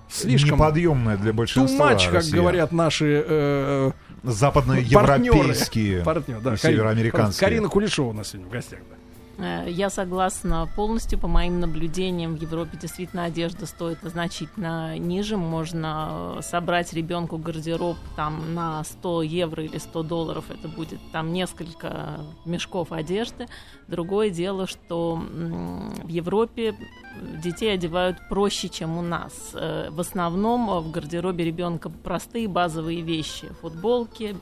Слишком 0.09 0.57
Неподъемная 0.57 1.17
для 1.17 1.33
большинства 1.33 1.93
much, 1.93 2.05
как 2.05 2.13
россиян. 2.15 2.39
говорят 2.39 2.71
наши 2.71 3.23
э, 3.27 3.91
Западноевропейские 4.23 6.03
партнеры, 6.03 6.41
да, 6.41 6.53
и 6.53 6.57
Карина. 6.57 6.77
североамериканские. 6.77 7.39
Карина 7.47 7.67
Кулешова 7.69 8.09
у 8.09 8.13
нас 8.13 8.29
сегодня 8.29 8.47
в 8.47 8.51
гостях. 8.51 8.79
да. 8.89 8.95
Э, 9.37 9.65
Я 9.67 9.89
согласна 9.89 10.67
полностью. 10.75 11.19
По 11.19 11.27
моим 11.27 11.59
наблюдениям, 11.59 12.35
в 12.35 12.41
Европе 12.41 12.77
действительно 12.77 13.25
одежда 13.25 13.65
стоит 13.65 13.99
значительно 14.03 14.97
ниже. 14.97 15.37
Можно 15.37 16.35
э, 16.37 16.41
собрать 16.41 16.93
ребенку 16.93 17.37
гардероб 17.37 17.97
там 18.15 18.53
на 18.53 18.83
100 18.83 19.23
евро 19.23 19.63
или 19.63 19.77
100 19.77 20.03
долларов. 20.03 20.45
Это 20.49 20.67
будет 20.67 20.99
там 21.11 21.33
несколько 21.33 22.19
мешков 22.45 22.91
одежды. 22.91 23.47
Другое 23.87 24.29
дело, 24.29 24.67
что 24.67 25.15
в 25.15 26.07
Европе 26.07 26.75
детей 27.43 27.73
одевают 27.73 28.17
проще, 28.29 28.69
чем 28.69 28.97
у 28.97 29.01
нас. 29.01 29.51
Э, 29.53 29.89
В 29.91 29.99
основном 29.99 30.67
в 30.81 30.91
гардеробе 30.91 31.45
ребенка 31.45 31.89
простые 31.89 32.47
базовые 32.47 33.01
вещи. 33.01 33.47
Футболки, 33.61 34.35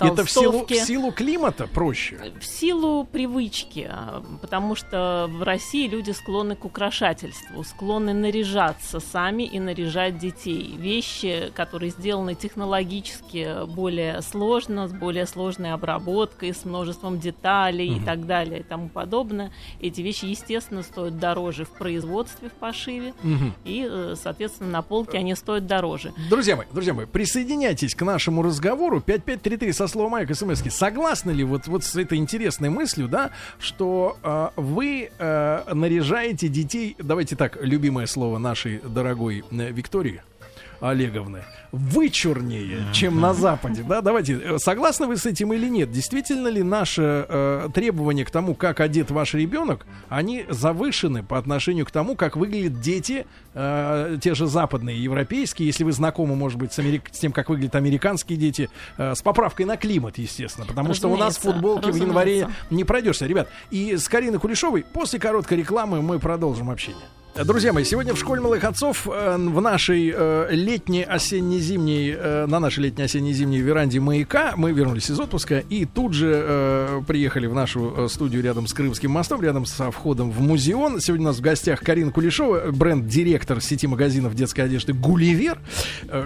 м, 0.00 0.12
Это 0.12 0.24
в 0.24 0.30
силу, 0.30 0.44
в 0.52 0.52
толстовки. 0.66 0.84
силу 0.84 1.12
климата 1.12 1.66
проще. 1.66 2.18
В 2.40 2.44
силу 2.44 3.04
привычки, 3.04 3.86
а, 3.90 4.22
потому 4.40 4.74
что 4.74 5.26
в 5.30 5.42
России 5.42 5.88
люди 5.88 6.10
склонны 6.12 6.56
к 6.56 6.64
украшательству, 6.64 7.62
склонны 7.64 8.12
наряжаться 8.14 9.00
сами 9.00 9.42
и 9.42 9.58
наряжать 9.58 10.18
детей. 10.18 10.74
Вещи, 10.78 11.50
которые 11.54 11.90
сделаны 11.90 12.34
технологически 12.34 13.66
более 13.66 14.22
сложно, 14.22 14.88
с 14.88 14.92
более 14.92 15.26
сложной 15.26 15.72
обработкой, 15.72 16.54
с 16.54 16.64
множеством 16.64 17.18
деталей 17.18 17.96
и 17.96 18.00
так 18.00 18.26
далее 18.26 18.60
и 18.60 18.62
тому 18.62 18.88
подобное. 18.88 19.50
Эти 19.80 20.00
вещи, 20.00 20.26
естественно, 20.26 20.82
стоят 20.82 21.18
дороже 21.18 21.64
в 21.64 21.70
производстве, 21.70 22.48
в 22.48 22.52
пошиве, 22.52 23.14
Мгм. 23.22 23.54
и, 23.64 23.86
э, 23.90 24.14
соответственно, 24.22 24.70
на 24.70 24.82
полке 24.82 25.18
они 25.18 25.34
стоят 25.34 25.66
дороже. 25.66 26.12
Друзья 26.30 26.56
мои, 26.56 26.66
друзья 26.72 26.94
мои, 26.94 27.06
присоединяйтесь 27.06 27.94
к 27.94 28.02
нашему 28.04 28.42
разговору. 28.42 29.00
5533 29.00 29.72
со 29.72 29.87
словом 29.88 30.12
«Майк» 30.12 30.34
смс 30.34 30.62
Согласны 30.70 31.30
ли 31.30 31.44
вот, 31.44 31.66
вот 31.66 31.84
с 31.84 31.96
этой 31.96 32.18
интересной 32.18 32.70
мыслью, 32.70 33.08
да, 33.08 33.30
что 33.58 34.16
э, 34.22 34.48
вы 34.56 35.10
э, 35.18 35.74
наряжаете 35.74 36.48
детей, 36.48 36.96
давайте 36.98 37.36
так, 37.36 37.58
любимое 37.60 38.06
слово 38.06 38.38
нашей 38.38 38.78
дорогой 38.78 39.44
э, 39.50 39.70
Виктории, 39.70 40.22
Олеговны, 40.80 41.42
вычурнее, 41.72 42.84
чем 42.92 43.20
на 43.20 43.34
Западе, 43.34 43.82
да? 43.82 44.00
Давайте, 44.00 44.34
э, 44.34 44.58
согласны 44.58 45.06
вы 45.06 45.16
с 45.16 45.26
этим 45.26 45.52
или 45.52 45.68
нет? 45.68 45.90
Действительно 45.90 46.48
ли 46.48 46.62
наши 46.62 47.26
э, 47.28 47.68
требования 47.74 48.24
к 48.24 48.30
тому, 48.30 48.54
как 48.54 48.80
одет 48.80 49.10
ваш 49.10 49.34
ребенок, 49.34 49.86
они 50.08 50.44
завышены 50.48 51.22
по 51.22 51.36
отношению 51.38 51.84
к 51.86 51.90
тому, 51.90 52.14
как 52.16 52.36
выглядят 52.36 52.80
дети, 52.80 53.26
э, 53.54 54.18
те 54.20 54.34
же 54.34 54.46
западные, 54.46 55.02
европейские, 55.02 55.66
если 55.66 55.84
вы 55.84 55.92
знакомы, 55.92 56.36
может 56.36 56.58
быть, 56.58 56.72
с, 56.72 56.78
америк- 56.78 57.08
с 57.12 57.18
тем, 57.18 57.32
как 57.32 57.48
выглядят 57.48 57.74
американские 57.74 58.38
дети, 58.38 58.70
э, 58.96 59.14
с 59.14 59.22
поправкой 59.22 59.66
на 59.66 59.76
климат, 59.76 60.18
естественно, 60.18 60.66
потому 60.66 60.94
что 60.94 61.08
у 61.08 61.16
нас 61.16 61.36
Разумеется, 61.36 61.52
футболки 61.52 61.90
в 61.90 61.96
январе 61.96 62.42
разумеется. 62.42 62.74
не 62.74 62.84
пройдешься. 62.84 63.26
Ребят, 63.26 63.48
и 63.70 63.96
с 63.96 64.08
Кариной 64.08 64.38
Кулешовой 64.38 64.84
после 64.84 65.18
короткой 65.18 65.58
рекламы 65.58 66.00
мы 66.02 66.18
продолжим 66.18 66.70
общение. 66.70 67.04
Друзья 67.34 67.72
мои, 67.72 67.84
сегодня 67.84 68.14
в 68.14 68.18
школе 68.18 68.40
малых 68.40 68.64
отцов 68.64 69.06
э, 69.06 69.36
в 69.36 69.60
нашей 69.60 70.12
э, 70.12 70.48
летней 70.50 71.04
осенне-зимней, 71.04 72.12
э, 72.18 72.46
на 72.46 72.58
нашей 72.58 72.80
летней 72.84 73.04
осенне-зимней 73.04 73.60
веранде 73.60 74.00
маяка 74.00 74.54
мы 74.56 74.72
вернулись 74.72 75.08
из 75.08 75.20
отпуска 75.20 75.60
и 75.60 75.84
тут 75.84 76.14
же 76.14 76.32
э, 76.34 77.02
приехали 77.06 77.46
в 77.46 77.54
нашу 77.54 77.94
э, 77.96 78.08
студию 78.08 78.42
рядом 78.42 78.66
с 78.66 78.72
Крымским 78.74 79.12
мостом, 79.12 79.40
рядом 79.40 79.66
со 79.66 79.92
входом 79.92 80.32
в 80.32 80.40
музеон. 80.40 81.00
Сегодня 81.00 81.26
у 81.26 81.28
нас 81.28 81.36
в 81.38 81.40
гостях 81.40 81.80
Карина 81.80 82.10
Кулешова, 82.10 82.72
бренд-директор 82.72 83.60
сети 83.60 83.86
магазинов 83.86 84.34
детской 84.34 84.62
одежды 84.62 84.92
«Гулливер». 84.92 85.60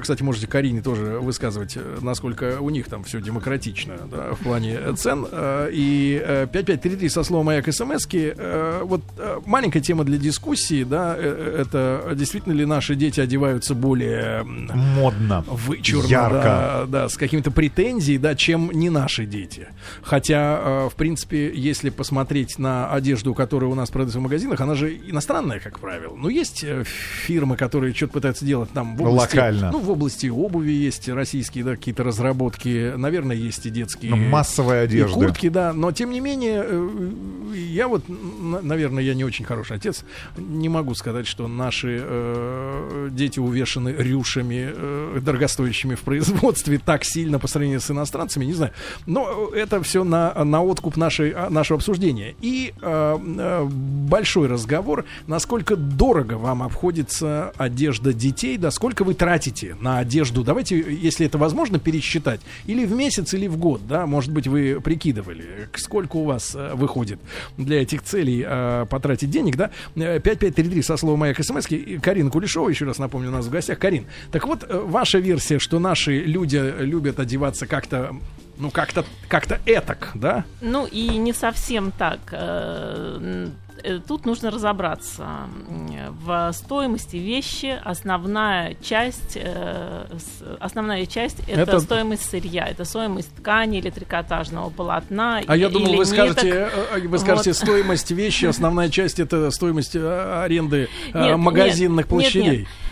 Кстати, 0.00 0.22
можете 0.22 0.46
Карине 0.46 0.80
тоже 0.80 1.18
высказывать, 1.20 1.76
насколько 2.00 2.58
у 2.58 2.70
них 2.70 2.86
там 2.86 3.04
все 3.04 3.20
демократично 3.20 3.98
да, 4.10 4.32
в 4.32 4.38
плане 4.38 4.78
цен. 4.96 5.26
И 5.70 6.22
э, 6.24 6.46
5533 6.50 7.08
со 7.10 7.22
словом 7.22 7.46
«Маяк» 7.46 7.70
смс-ки. 7.70 8.32
Э, 8.34 8.80
Вот 8.84 9.02
маленькая 9.44 9.80
тема 9.80 10.04
для 10.04 10.16
дискуссии, 10.16 10.84
да, 10.84 11.01
э, 11.16 11.56
это 11.60 12.14
действительно 12.14 12.52
ли 12.52 12.64
наши 12.64 12.94
дети 12.94 13.20
одеваются 13.20 13.74
более 13.74 14.42
Модно. 14.44 15.44
вычурно, 15.48 16.08
Ярко. 16.08 16.42
Да, 16.42 16.86
да, 16.86 17.08
с 17.08 17.16
какими-то 17.16 17.50
претензией, 17.50 18.18
да, 18.18 18.34
чем 18.34 18.70
не 18.72 18.90
наши 18.90 19.26
дети. 19.26 19.68
Хотя, 20.02 20.60
э, 20.62 20.88
в 20.90 20.94
принципе, 20.94 21.52
если 21.54 21.90
посмотреть 21.90 22.58
на 22.58 22.90
одежду, 22.90 23.34
которая 23.34 23.70
у 23.70 23.74
нас 23.74 23.90
продается 23.90 24.18
в 24.18 24.22
магазинах, 24.22 24.60
она 24.60 24.74
же 24.74 24.94
иностранная, 24.94 25.60
как 25.60 25.78
правило. 25.78 26.16
Но 26.16 26.28
есть 26.28 26.64
э, 26.64 26.84
фирмы, 26.84 27.56
которые 27.56 27.94
что-то 27.94 28.14
пытаются 28.14 28.44
делать 28.44 28.70
там 28.70 28.96
в 28.96 29.02
области... 29.02 29.36
Локально. 29.36 29.70
Ну, 29.72 29.78
в 29.80 29.90
области 29.90 30.26
обуви 30.26 30.72
есть 30.72 31.08
российские, 31.08 31.64
да, 31.64 31.76
какие-то 31.76 32.04
разработки. 32.04 32.94
Наверное, 32.96 33.36
есть 33.36 33.66
и 33.66 33.70
детские... 33.70 34.10
Ну, 34.10 34.16
массовая 34.16 34.82
и 34.82 34.84
одежда. 34.84 35.14
куртки, 35.14 35.48
да, 35.48 35.72
но 35.72 35.92
тем 35.92 36.10
не 36.10 36.20
менее, 36.20 36.62
э, 36.64 36.90
я 37.54 37.88
вот, 37.88 38.04
наверное, 38.08 39.02
я 39.02 39.14
не 39.14 39.24
очень 39.24 39.44
хороший 39.44 39.76
отец, 39.76 40.04
не 40.36 40.68
могу 40.68 40.81
могу 40.82 40.94
сказать, 40.94 41.28
что 41.28 41.46
наши 41.46 42.02
э, 42.02 43.08
дети 43.12 43.38
увешаны 43.38 43.94
рюшами, 43.96 44.68
э, 44.68 45.20
дорогостоящими 45.22 45.94
в 45.94 46.00
производстве 46.00 46.80
так 46.84 47.04
сильно 47.04 47.38
по 47.38 47.46
сравнению 47.46 47.80
с 47.80 47.90
иностранцами, 47.90 48.44
не 48.44 48.52
знаю. 48.52 48.72
Но 49.06 49.50
это 49.54 49.80
все 49.82 50.02
на, 50.02 50.34
на 50.44 50.62
откуп 50.62 50.96
нашей, 50.96 51.30
а, 51.30 51.50
нашего 51.50 51.76
обсуждения. 51.78 52.34
И 52.40 52.74
э, 52.82 53.18
э, 53.38 53.64
большой 53.64 54.48
разговор, 54.48 55.04
насколько 55.28 55.76
дорого 55.76 56.34
вам 56.34 56.64
обходится 56.64 57.52
одежда 57.56 58.12
детей, 58.12 58.58
да 58.58 58.72
сколько 58.72 59.04
вы 59.04 59.14
тратите 59.14 59.76
на 59.80 59.98
одежду. 59.98 60.42
Давайте, 60.42 60.78
если 60.78 61.26
это 61.26 61.38
возможно, 61.38 61.78
пересчитать. 61.78 62.40
Или 62.66 62.84
в 62.84 62.92
месяц, 62.92 63.34
или 63.34 63.46
в 63.46 63.56
год, 63.56 63.86
да, 63.86 64.06
может 64.06 64.32
быть, 64.32 64.48
вы 64.48 64.80
прикидывали, 64.80 65.68
сколько 65.76 66.16
у 66.16 66.24
вас 66.24 66.56
э, 66.56 66.74
выходит 66.74 67.20
для 67.56 67.82
этих 67.82 68.02
целей 68.02 68.44
э, 68.44 68.86
потратить 68.90 69.30
денег, 69.30 69.56
да. 69.56 69.70
Э, 69.94 70.18
5533 70.18 70.71
перевели 70.72 70.82
со 70.82 70.96
слова 70.96 71.16
моих 71.16 71.38
смс 71.42 71.66
Карин 72.02 72.30
Кулешова, 72.30 72.68
еще 72.68 72.84
раз 72.84 72.98
напомню, 72.98 73.28
у 73.28 73.32
нас 73.32 73.46
в 73.46 73.50
гостях. 73.50 73.78
Карин, 73.78 74.06
так 74.30 74.46
вот, 74.46 74.64
э, 74.68 74.78
ваша 74.78 75.18
версия, 75.18 75.58
что 75.58 75.78
наши 75.78 76.20
люди 76.20 76.62
любят 76.80 77.20
одеваться 77.20 77.66
как-то 77.66 78.16
ну, 78.62 78.70
как-то 78.70 79.04
как-то 79.28 79.58
этак, 79.66 80.10
да? 80.14 80.44
Ну 80.60 80.86
и 80.86 81.08
не 81.18 81.32
совсем 81.32 81.90
так. 81.90 82.20
Э, 82.30 83.48
э, 83.82 83.98
Тут 84.06 84.24
нужно 84.26 84.50
разобраться 84.52 85.26
в 86.24 86.52
стоимости 86.52 87.16
вещи. 87.16 87.76
Основная 87.84 88.76
часть, 88.80 89.36
э, 89.36 90.04
основная 90.60 91.06
часть 91.06 91.40
это, 91.48 91.62
Это- 91.62 91.80
стоимость 91.80 92.30
сырья, 92.30 92.66
это 92.68 92.84
стоимость 92.84 93.34
ткани 93.34 93.78
или 93.78 93.90
трикотажного 93.90 94.70
полотна. 94.70 95.40
А 95.46 95.56
я 95.56 95.68
думал, 95.68 95.96
вы 95.96 96.04
скажете, 96.04 96.70
вы 97.04 97.18
скажете 97.18 97.50
Вот. 97.50 97.56
стоимость 97.56 98.10
вещи, 98.12 98.44
основная 98.44 98.88
часть 98.90 99.18
это 99.18 99.50
стоимость 99.50 99.96
аренды 99.96 100.88
Нет, 101.12 101.36
магазинных 101.36 102.06
нет, 102.06 102.12
нет, 102.12 102.22
площадей. 102.22 102.58
нет. 102.58 102.68
Э, 102.68 102.91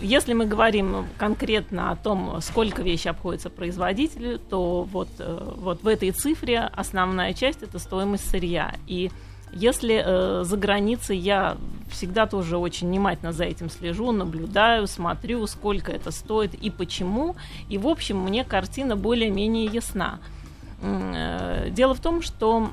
если 0.00 0.34
мы 0.34 0.46
говорим 0.46 1.06
конкретно 1.16 1.90
о 1.90 1.96
том, 1.96 2.40
сколько 2.40 2.82
вещи 2.82 3.08
обходится 3.08 3.48
производителю, 3.48 4.38
то 4.38 4.82
вот, 4.82 5.08
э, 5.18 5.52
вот 5.56 5.82
в 5.82 5.88
этой 5.88 6.10
цифре 6.10 6.60
основная 6.60 7.32
часть 7.32 7.62
это 7.62 7.78
стоимость 7.78 8.28
сырья. 8.28 8.74
И 8.86 9.10
если 9.52 10.02
э, 10.04 10.44
за 10.44 10.56
границей 10.56 11.16
я 11.16 11.56
всегда 11.90 12.26
тоже 12.26 12.58
очень 12.58 12.88
внимательно 12.88 13.32
за 13.32 13.44
этим 13.44 13.70
слежу, 13.70 14.12
наблюдаю, 14.12 14.86
смотрю, 14.86 15.46
сколько 15.46 15.92
это 15.92 16.10
стоит 16.10 16.54
и 16.54 16.70
почему. 16.70 17.36
И, 17.68 17.78
в 17.78 17.86
общем, 17.86 18.18
мне 18.18 18.44
картина 18.44 18.96
более-менее 18.96 19.66
ясна. 19.66 20.18
Э, 20.82 21.68
дело 21.70 21.94
в 21.94 22.00
том, 22.00 22.20
что 22.20 22.70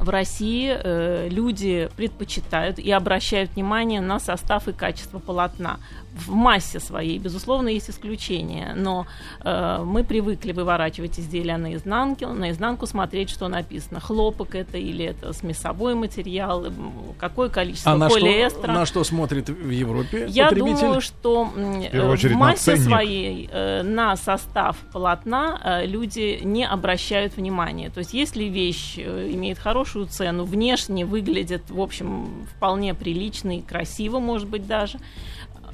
в 0.00 0.08
России 0.08 0.72
э, 0.72 1.28
люди 1.28 1.88
предпочитают 1.96 2.78
и 2.78 2.90
обращают 2.90 3.52
внимание 3.54 4.00
на 4.00 4.18
состав 4.20 4.68
и 4.68 4.72
качество 4.72 5.18
полотна 5.18 5.78
в 6.26 6.30
массе 6.30 6.80
своей, 6.80 7.18
безусловно, 7.18 7.68
есть 7.68 7.90
исключения, 7.90 8.74
но 8.76 9.06
э, 9.44 9.82
мы 9.84 10.04
привыкли 10.04 10.52
выворачивать 10.52 11.18
изделия 11.18 11.56
наизнанку, 11.56 12.26
наизнанку 12.28 12.86
смотреть, 12.86 13.30
что 13.30 13.48
написано. 13.48 14.00
Хлопок 14.00 14.54
это 14.54 14.78
или 14.78 15.04
это 15.04 15.32
смесовой 15.32 15.94
материал, 15.94 16.66
какое 17.18 17.48
количество 17.48 17.92
а 17.92 18.08
полиэстера. 18.08 18.66
На 18.66 18.72
что, 18.72 18.80
на 18.80 18.86
что 18.86 19.04
смотрит 19.04 19.48
в 19.48 19.70
Европе 19.70 20.26
Я 20.28 20.50
думаю, 20.50 21.00
что 21.00 21.52
э, 21.56 22.14
в, 22.14 22.16
в 22.16 22.32
массе 22.32 22.76
своей 22.76 23.48
э, 23.50 23.82
на 23.82 24.16
состав 24.16 24.76
полотна 24.92 25.60
э, 25.64 25.86
люди 25.86 26.40
не 26.42 26.66
обращают 26.66 27.36
внимания. 27.36 27.90
То 27.90 27.98
есть 27.98 28.14
если 28.14 28.44
вещь 28.44 28.94
э, 28.98 29.30
имеет 29.32 29.58
хорошую 29.58 29.87
цену, 30.06 30.44
внешне 30.44 31.04
выглядит, 31.04 31.70
в 31.70 31.80
общем, 31.80 32.46
вполне 32.56 32.94
прилично 32.94 33.58
и 33.58 33.62
красиво, 33.62 34.18
может 34.18 34.48
быть, 34.48 34.66
даже, 34.66 34.98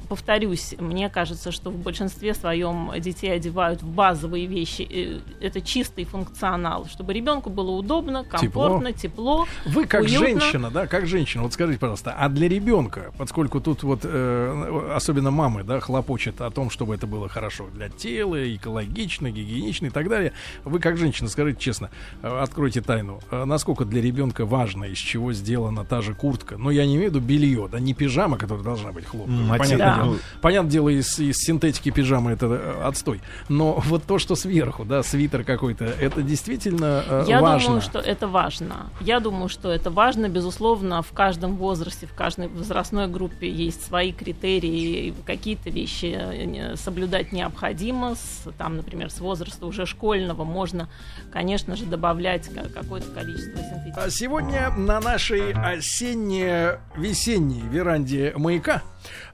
повторюсь, 0.05 0.75
мне 0.79 1.09
кажется, 1.09 1.51
что 1.51 1.69
в 1.69 1.77
большинстве 1.77 2.33
своем 2.33 2.91
детей 2.99 3.31
одевают 3.31 3.81
в 3.81 3.87
базовые 3.87 4.45
вещи. 4.45 4.87
Э, 4.89 5.19
это 5.45 5.61
чистый 5.61 6.05
функционал, 6.05 6.85
чтобы 6.85 7.13
ребенку 7.13 7.49
было 7.49 7.71
удобно, 7.71 8.23
комфортно, 8.23 8.93
тепло. 8.93 9.45
тепло 9.45 9.71
Вы 9.73 9.85
как 9.85 10.03
уютно. 10.03 10.19
женщина, 10.19 10.71
да, 10.71 10.87
как 10.87 11.07
женщина, 11.07 11.43
вот 11.43 11.53
скажите, 11.53 11.79
пожалуйста, 11.79 12.15
а 12.17 12.29
для 12.29 12.47
ребенка, 12.47 13.13
поскольку 13.17 13.59
тут 13.59 13.83
вот 13.83 14.01
э, 14.03 14.91
особенно 14.95 15.31
мамы, 15.31 15.63
да, 15.63 15.79
хлопочет 15.79 16.41
о 16.41 16.49
том, 16.51 16.69
чтобы 16.69 16.95
это 16.95 17.07
было 17.07 17.27
хорошо 17.27 17.67
для 17.73 17.89
тела, 17.89 18.55
экологично, 18.55 19.31
гигиенично 19.31 19.87
и 19.87 19.89
так 19.89 20.09
далее, 20.09 20.33
вы 20.63 20.79
как 20.79 20.97
женщина, 20.97 21.29
скажите 21.29 21.59
честно, 21.59 21.89
э, 22.21 22.39
откройте 22.41 22.81
тайну, 22.81 23.19
насколько 23.31 23.85
для 23.85 24.01
ребенка 24.01 24.45
важно, 24.45 24.85
из 24.85 24.97
чего 24.97 25.33
сделана 25.33 25.83
та 25.83 26.01
же 26.01 26.13
куртка, 26.13 26.57
но 26.57 26.71
я 26.71 26.85
не 26.85 26.95
имею 26.95 27.11
в 27.11 27.15
виду 27.15 27.25
белье, 27.25 27.67
да, 27.71 27.79
не 27.79 27.93
пижама, 27.93 28.37
которая 28.37 28.63
должна 28.63 28.91
быть 28.91 29.05
хлопковой, 29.05 29.57
понятно, 29.57 29.77
да 29.77 29.94
дело. 30.03 30.17
Понятное 30.41 30.71
дело, 30.71 30.89
из, 30.89 31.19
из 31.19 31.37
синтетики 31.37 31.91
пижамы 31.91 32.31
это 32.31 32.47
э, 32.47 32.81
отстой. 32.83 33.21
Но 33.49 33.81
вот 33.85 34.03
то, 34.03 34.19
что 34.19 34.35
сверху, 34.35 34.85
да, 34.85 35.03
свитер 35.03 35.43
какой-то, 35.43 35.85
это 35.85 36.21
действительно 36.21 37.03
э, 37.07 37.25
Я 37.27 37.41
важно. 37.41 37.67
думаю, 37.67 37.81
что 37.81 37.99
это 37.99 38.27
важно. 38.27 38.87
Я 39.01 39.19
думаю, 39.19 39.49
что 39.49 39.71
это 39.71 39.89
важно. 39.89 40.29
Безусловно, 40.29 41.01
в 41.01 41.11
каждом 41.11 41.55
возрасте, 41.55 42.07
в 42.07 42.13
каждой 42.13 42.47
возрастной 42.47 43.07
группе 43.07 43.49
есть 43.49 43.85
свои 43.85 44.11
критерии. 44.11 45.13
Какие-то 45.25 45.69
вещи 45.69 46.15
э, 46.15 46.75
соблюдать 46.75 47.31
необходимо. 47.31 48.15
С, 48.15 48.47
там, 48.57 48.77
например, 48.77 49.09
с 49.09 49.19
возраста 49.19 49.65
уже 49.65 49.85
школьного 49.85 50.43
можно, 50.43 50.89
конечно 51.31 51.75
же, 51.75 51.85
добавлять 51.85 52.49
какое-то 52.73 53.09
количество 53.11 53.57
синтетики. 53.57 53.97
А 53.97 54.09
сегодня 54.09 54.69
на 54.71 54.99
нашей 54.99 55.53
осенне-весенней 55.53 57.61
веранде 57.69 58.33
маяка 58.35 58.81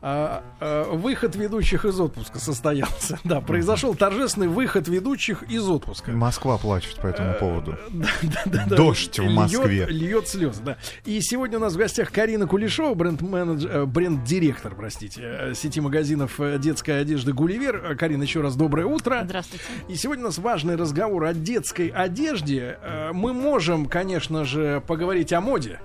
а, 0.02 0.44
а, 0.60 0.92
выход 0.94 1.36
ведущих 1.36 1.86
из 1.86 2.00
отпуска 2.00 2.40
состоялся. 2.40 3.20
Да, 3.32 3.40
произошел 3.40 3.96
торжественный 3.96 4.48
выход 4.48 4.88
ведущих 4.88 5.44
из 5.44 5.68
отпуска. 5.68 6.12
Москва 6.12 6.58
плачет 6.58 6.98
по 6.98 7.08
этому 7.08 7.34
поводу. 7.36 7.78
Дождь 8.68 9.20
в 9.20 9.30
Москве. 9.30 9.86
Льет 9.88 10.28
слезы, 10.28 10.62
да. 10.64 10.78
И 11.06 11.22
сегодня 11.22 11.58
у 11.58 11.62
нас 11.62 11.74
в 11.74 11.78
гостях 11.78 12.12
Карина 12.12 12.48
Кулешова, 12.48 12.94
бренд-менеджер, 12.94 13.72
э, 13.72 13.86
бренд-директор, 13.86 14.76
простите, 14.76 15.22
э, 15.24 15.54
сети 15.54 15.80
магазинов 15.80 16.40
э, 16.40 16.58
детской 16.60 17.02
одежды 17.02 17.34
«Гулливер». 17.34 17.96
Карина, 17.96 18.24
еще 18.24 18.42
раз 18.42 18.56
доброе 18.56 18.86
утро. 18.86 19.22
Здравствуйте. 19.24 19.64
И 19.88 19.96
сегодня 19.96 20.26
у 20.26 20.28
нас 20.28 20.38
важный 20.38 20.76
разговор 20.76 21.26
о 21.26 21.34
детской 21.34 21.88
одежде. 21.88 22.78
Мы 23.14 23.34
можем, 23.34 23.86
конечно 23.86 24.46
же, 24.46 24.82
поговорить 24.86 25.32
о 25.34 25.42
моде, 25.42 25.80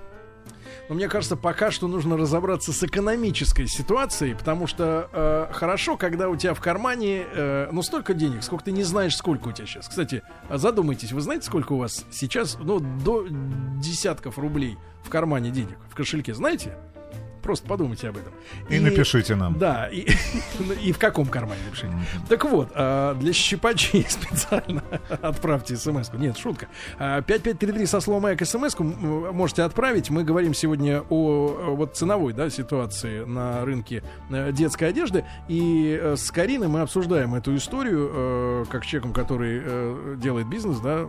но 0.89 0.95
мне 0.95 1.07
кажется, 1.07 1.35
пока 1.35 1.71
что 1.71 1.87
нужно 1.87 2.17
разобраться 2.17 2.71
с 2.71 2.83
экономической 2.83 3.67
ситуацией, 3.67 4.35
потому 4.35 4.67
что 4.67 5.09
э, 5.11 5.53
хорошо, 5.53 5.97
когда 5.97 6.29
у 6.29 6.35
тебя 6.35 6.53
в 6.53 6.61
кармане 6.61 7.25
э, 7.31 7.69
ну 7.71 7.81
столько 7.81 8.13
денег, 8.13 8.43
сколько 8.43 8.65
ты 8.65 8.71
не 8.71 8.83
знаешь, 8.83 9.15
сколько 9.15 9.49
у 9.49 9.51
тебя 9.51 9.67
сейчас. 9.67 9.87
Кстати, 9.87 10.23
задумайтесь, 10.49 11.11
вы 11.11 11.21
знаете, 11.21 11.45
сколько 11.45 11.73
у 11.73 11.77
вас 11.77 12.05
сейчас, 12.11 12.57
ну, 12.59 12.79
до 12.79 13.27
десятков 13.81 14.37
рублей 14.37 14.77
в 15.03 15.09
кармане 15.09 15.51
денег, 15.51 15.77
в 15.89 15.95
кошельке, 15.95 16.33
знаете? 16.33 16.77
Просто 17.47 17.65
подумайте 17.65 18.09
об 18.09 18.17
этом. 18.17 18.33
И, 18.67 18.75
и 18.75 18.79
напишите 18.81 19.35
нам. 19.35 19.57
Да, 19.57 19.87
и, 19.87 20.05
и 20.83 20.91
в 20.91 20.99
каком 20.99 21.27
кармане 21.27 21.61
напишите. 21.63 21.87
Mm-hmm. 21.87 22.27
Так 22.27 22.43
вот, 22.43 22.71
а, 22.75 23.13
для 23.15 23.31
щипачей 23.31 24.05
специально 24.09 24.83
отправьте 25.21 25.77
смс 25.77 26.09
-ку. 26.09 26.19
Нет, 26.19 26.37
шутка. 26.37 26.67
5533 26.97 27.83
а, 27.83 27.87
со 27.87 28.01
словом 28.01 28.25
«Эк» 28.25 28.45
смс 28.45 28.75
можете 28.77 29.63
отправить. 29.63 30.09
Мы 30.09 30.25
говорим 30.25 30.53
сегодня 30.53 31.03
о 31.09 31.75
вот 31.77 31.95
ценовой 31.95 32.33
да, 32.33 32.49
ситуации 32.49 33.23
на 33.23 33.63
рынке 33.63 34.03
э, 34.29 34.51
детской 34.51 34.89
одежды. 34.89 35.23
И 35.47 35.97
э, 36.01 36.17
с 36.17 36.29
Кариной 36.31 36.67
мы 36.67 36.81
обсуждаем 36.81 37.33
эту 37.33 37.55
историю, 37.55 38.11
э, 38.13 38.65
как 38.69 38.85
человеком, 38.85 39.13
который 39.13 40.17
делает 40.17 40.49
бизнес, 40.49 40.79
да, 40.79 41.05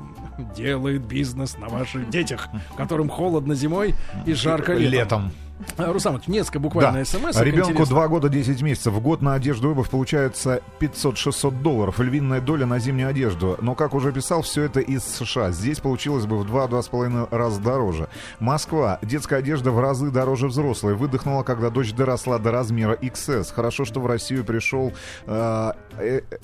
делает 0.57 1.03
бизнес 1.03 1.59
на 1.59 1.67
ваших 1.69 2.09
детях, 2.11 2.47
которым 2.77 3.09
холодно 3.09 3.57
зимой 3.57 3.97
и 4.25 4.35
жарко 4.35 4.75
летом. 4.75 4.93
летом. 4.93 5.48
А, 5.77 5.93
Русамович, 5.93 6.29
несколько 6.29 6.59
буквально 6.59 6.99
да. 6.99 7.05
смс. 7.05 7.41
Ребенку 7.41 7.85
2 7.85 8.09
года 8.09 8.29
10 8.29 8.63
месяцев. 8.63 8.93
В 8.93 9.01
год 9.01 9.23
на 9.23 9.35
одежду 9.35 9.69
и 9.69 9.73
обувь 9.73 9.91
получается 9.91 10.63
500-600 10.81 11.63
долларов. 11.63 11.99
Львиная 12.01 12.41
доля 12.41 12.67
на 12.67 12.79
зимнюю 12.79 13.09
одежду. 13.09 13.57
Но, 13.61 13.75
как 13.75 13.95
уже 13.95 14.13
писал, 14.13 14.43
все 14.43 14.63
это 14.65 14.81
из 14.81 15.05
США. 15.05 15.51
Здесь 15.51 15.81
получилось 15.81 16.27
бы 16.27 16.39
в 16.39 16.47
2-2,5 16.47 17.29
раза 17.31 17.61
дороже. 17.61 18.09
Москва. 18.39 18.99
Детская 19.03 19.37
одежда 19.37 19.71
в 19.71 19.81
разы 19.81 20.11
дороже 20.11 20.49
взрослой. 20.49 20.95
Выдохнула, 20.95 21.43
когда 21.43 21.71
дочь 21.71 21.93
доросла 21.93 22.39
до 22.39 22.51
размера 22.51 22.95
XS. 22.95 23.53
Хорошо, 23.53 23.85
что 23.85 24.01
в 24.01 24.07
Россию 24.07 24.45
пришел 24.45 24.93
э, 25.27 25.73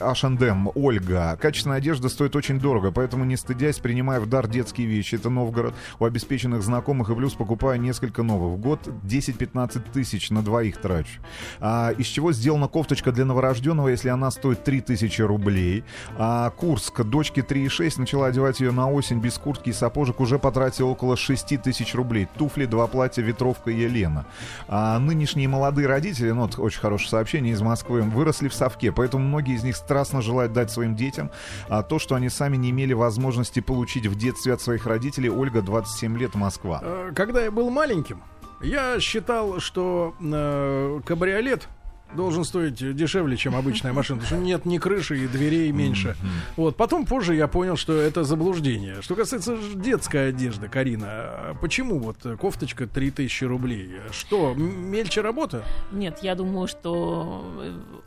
H&M, 0.00 0.70
Ольга. 0.74 1.38
Качественная 1.40 1.78
одежда 1.78 2.08
стоит 2.08 2.36
очень 2.36 2.58
дорого, 2.58 2.90
поэтому 2.90 3.24
не 3.24 3.36
стыдясь, 3.36 3.78
принимая 3.78 4.20
в 4.20 4.28
дар 4.28 4.48
детские 4.48 4.86
вещи. 4.86 5.14
Это 5.14 5.30
Новгород. 5.30 5.74
У 5.98 6.04
обеспеченных 6.04 6.62
знакомых 6.62 7.10
и 7.10 7.14
плюс 7.14 7.34
покупаю 7.34 7.80
несколько 7.80 8.22
новых. 8.22 8.58
В 8.58 8.60
год 8.60 8.88
10-15 9.04 9.92
тысяч 9.92 10.30
на 10.30 10.42
двоих 10.42 10.78
трачу. 10.78 11.20
А, 11.60 11.90
из 11.90 12.06
чего 12.06 12.32
сделана 12.32 12.68
кофточка 12.68 13.12
для 13.12 13.24
новорожденного, 13.24 13.88
если 13.88 14.08
она 14.08 14.30
стоит 14.30 14.64
3 14.64 14.80
тысячи 14.80 15.22
рублей. 15.22 15.84
А, 16.16 16.50
Курск, 16.50 17.02
дочке 17.02 17.42
3,6, 17.42 18.00
начала 18.00 18.26
одевать 18.26 18.60
ее 18.60 18.72
на 18.72 18.90
осень 18.90 19.20
без 19.20 19.38
куртки 19.38 19.70
и 19.70 19.72
сапожек, 19.72 20.20
уже 20.20 20.38
потратила 20.38 20.88
около 20.88 21.16
6 21.16 21.62
тысяч 21.62 21.94
рублей. 21.94 22.28
Туфли, 22.36 22.66
два 22.66 22.86
платья, 22.86 23.22
ветровка 23.22 23.70
Елена. 23.70 24.26
А, 24.68 24.98
нынешние 24.98 25.48
молодые 25.48 25.86
родители, 25.86 26.30
ну, 26.30 26.42
вот 26.42 26.58
очень 26.58 26.80
хорошее 26.80 27.10
сообщение 27.10 27.52
из 27.52 27.62
Москвы, 27.62 28.02
выросли 28.02 28.48
в 28.48 28.54
совке, 28.54 28.92
поэтому 28.92 29.24
многие 29.24 29.54
из 29.54 29.62
них 29.62 29.76
страстно 29.76 30.22
желают 30.22 30.52
дать 30.52 30.70
своим 30.70 30.96
детям 30.96 31.30
а, 31.68 31.82
то, 31.82 31.98
что 31.98 32.14
они 32.14 32.28
сами 32.28 32.56
не 32.56 32.70
имели 32.70 32.92
возможности 32.92 33.60
получить 33.60 34.06
в 34.06 34.16
детстве 34.16 34.54
от 34.54 34.60
своих 34.60 34.86
родителей. 34.86 35.28
Ольга, 35.28 35.62
27 35.62 36.18
лет, 36.18 36.34
Москва. 36.34 36.80
Э, 36.82 37.12
когда 37.14 37.42
я 37.42 37.50
был 37.50 37.70
маленьким, 37.70 38.22
я 38.64 38.98
считал, 39.00 39.60
что 39.60 40.14
э, 40.20 41.00
кабриолет 41.04 41.68
должен 42.14 42.44
стоить 42.44 42.74
дешевле, 42.96 43.36
чем 43.36 43.54
обычная 43.54 43.92
машина, 43.92 44.20
потому 44.20 44.40
что 44.40 44.46
нет 44.46 44.64
ни 44.64 44.78
крыши 44.78 45.24
и 45.24 45.28
дверей 45.28 45.70
меньше. 45.72 46.16
Вот. 46.56 46.76
Потом 46.76 47.06
позже 47.06 47.34
я 47.34 47.48
понял, 47.48 47.76
что 47.76 47.94
это 47.94 48.24
заблуждение. 48.24 49.02
Что 49.02 49.14
касается 49.14 49.56
детской 49.74 50.28
одежды, 50.28 50.68
Карина, 50.68 51.56
почему 51.60 51.98
вот 51.98 52.16
кофточка 52.40 52.86
3000 52.86 53.44
рублей? 53.44 53.90
Что, 54.10 54.54
мельче 54.54 55.20
работа? 55.20 55.64
Нет, 55.92 56.18
я 56.22 56.34
думаю, 56.34 56.68
что 56.68 57.44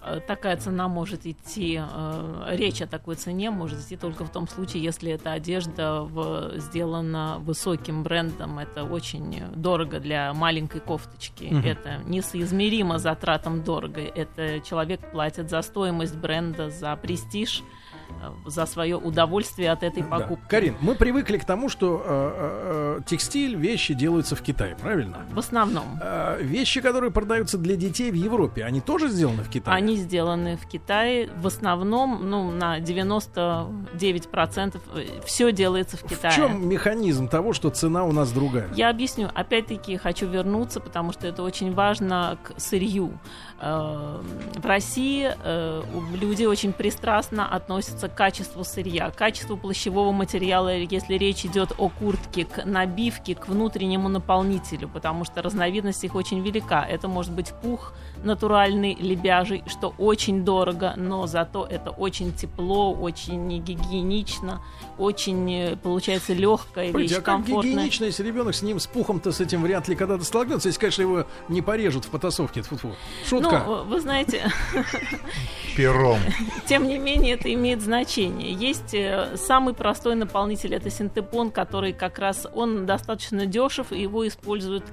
э, 0.04 0.20
такая 0.28 0.58
цена 0.58 0.88
может 0.88 1.26
идти, 1.26 1.82
э, 1.82 2.56
речь 2.56 2.82
о 2.82 2.88
такой 2.88 3.16
цене 3.16 3.52
может 3.52 3.80
идти 3.80 3.98
только 3.98 4.26
в 4.26 4.32
том 4.32 4.48
случае, 4.48 4.84
если 4.84 5.12
эта 5.12 5.32
одежда 5.34 6.02
в, 6.02 6.54
сделана 6.58 7.38
высоким 7.40 8.04
брендом. 8.04 8.60
Это 8.60 8.84
очень 8.84 9.44
дорого 9.56 10.00
для 10.00 10.34
маленькой 10.34 10.82
кофточки. 10.82 11.44
Mm-hmm. 11.44 11.68
Это 11.68 12.02
несоизмеримо 12.06 13.00
затратам 13.00 13.64
дорого 13.64 13.97
дорого. 13.98 14.12
Это 14.16 14.60
человек 14.62 15.00
платит 15.12 15.50
за 15.50 15.62
стоимость 15.62 16.16
бренда, 16.16 16.70
за 16.70 16.96
престиж 16.96 17.64
э, 18.10 18.14
за 18.46 18.66
свое 18.66 18.96
удовольствие 18.98 19.72
от 19.72 19.84
этой 19.84 20.04
Да. 20.04 20.10
покупки. 20.10 20.46
Карин, 20.50 20.76
мы 20.82 20.96
привыкли 20.96 21.38
к 21.38 21.46
тому, 21.46 21.70
что 21.70 22.02
э, 22.06 22.08
э, 22.08 22.98
э, 23.00 23.02
текстиль, 23.06 23.56
вещи 23.56 23.94
делаются 23.94 24.36
в 24.36 24.42
Китае, 24.42 24.76
правильно? 24.82 25.26
В 25.32 25.40
основном. 25.40 26.00
Э, 26.02 26.38
вещи, 26.42 26.82
которые 26.82 27.12
продаются 27.12 27.58
для 27.58 27.76
детей 27.76 28.12
в 28.12 28.16
Европе, 28.16 28.64
они 28.64 28.82
тоже 28.82 29.10
сделаны 29.10 29.44
в 29.44 29.50
Китае? 29.50 29.76
Они 29.76 29.96
сделаны 29.98 30.58
в 30.58 30.68
Китае. 30.68 31.30
В 31.38 31.48
основном, 31.48 32.30
ну, 32.30 32.52
на 32.52 32.80
99% 32.80 34.80
все 35.26 35.52
делается 35.52 35.98
в 35.98 36.04
Китае. 36.04 36.32
В 36.32 36.36
чем 36.36 36.70
механизм 36.70 37.28
того, 37.28 37.54
что 37.54 37.70
цена 37.70 38.04
у 38.06 38.12
нас 38.12 38.32
другая? 38.32 38.70
Я 38.76 38.90
объясню. 38.90 39.30
Опять-таки 39.34 39.98
хочу 39.98 40.28
вернуться, 40.28 40.80
потому 40.80 41.12
что 41.12 41.28
это 41.28 41.44
очень 41.44 41.74
важно 41.74 42.38
к 42.44 42.60
сырью. 42.60 43.20
Э, 43.60 44.22
В 44.56 44.66
России 44.66 45.32
э, 45.44 45.84
люди 46.20 46.46
очень 46.46 46.74
пристрастно 46.74 47.48
относятся 47.48 48.08
к 48.08 48.16
качеству 48.16 48.64
сырья, 48.64 49.10
к 49.10 49.16
качеству 49.16 49.58
плащевого 49.58 50.12
материала, 50.12 50.76
если 50.76 51.16
речь 51.16 51.46
идет 51.46 51.74
о 51.78 51.90
куртке, 51.90 52.46
к 52.46 52.66
набивке, 52.66 53.36
к 53.36 53.48
внутреннему 53.48 54.10
наполнителю, 54.10 54.90
потому 54.90 55.26
что 55.26 55.42
разновидность 55.42 56.04
их 56.04 56.16
очень 56.16 56.42
велика. 56.42 56.86
Это 56.86 57.08
может 57.08 57.32
быть 57.34 57.52
пух 57.62 57.94
натуральный, 58.24 58.96
лебяжий, 58.96 59.64
что 59.68 59.94
очень 59.98 60.44
дорого, 60.44 60.94
но 60.96 61.28
зато 61.28 61.66
это 61.66 61.92
очень 61.92 62.34
тепло, 62.34 62.94
очень 62.94 63.60
гигиенично, 63.60 64.62
очень 64.98 65.52
э, 65.52 65.76
получается 65.78 66.34
легкая 66.34 66.92
Погодите, 66.92 67.16
вещь, 67.16 67.22
а 67.22 67.26
как 67.26 67.36
комфортная. 67.36 67.74
гигиенично, 67.74 68.06
если 68.06 68.24
ребенок 68.24 68.56
с 68.56 68.62
ним, 68.62 68.80
с 68.80 68.88
пухом-то 68.88 69.32
с 69.32 69.40
этим 69.40 69.64
вряд 69.64 69.88
ли 69.88 69.96
когда-то 69.96 70.24
столкнется, 70.24 70.68
если, 70.70 70.80
конечно, 70.80 71.02
его 71.02 71.26
не 71.50 71.62
порежут 71.62 72.06
в 72.06 72.10
потасовке. 72.10 72.62
Тьфу-тьфу. 72.62 72.92
Шутка. 73.26 73.47
Ну, 73.52 73.84
вы 73.84 74.00
знаете, 74.00 74.52
Пером. 75.76 76.20
тем 76.66 76.88
не 76.88 76.98
менее, 76.98 77.36
это 77.36 77.54
имеет 77.54 77.82
значение. 77.82 78.52
Есть 78.52 78.94
э, 78.94 79.36
самый 79.38 79.74
простой 79.74 80.16
наполнитель, 80.16 80.74
это 80.74 80.90
синтепон, 80.90 81.52
который 81.52 81.94
как 81.94 82.20
раз, 82.20 82.48
он 82.54 82.86
достаточно 82.86 83.46
дешев, 83.46 83.92
и 83.92 84.02
его 84.02 84.28
используют 84.28 84.84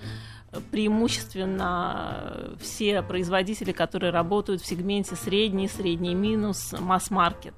э, 0.52 0.60
преимущественно 0.70 2.32
э, 2.34 2.54
все 2.60 3.02
производители, 3.02 3.72
которые 3.72 4.12
работают 4.12 4.62
в 4.62 4.66
сегменте 4.66 5.16
средний, 5.16 5.68
средний 5.68 6.14
минус, 6.14 6.74
масс-маркет. 6.78 7.54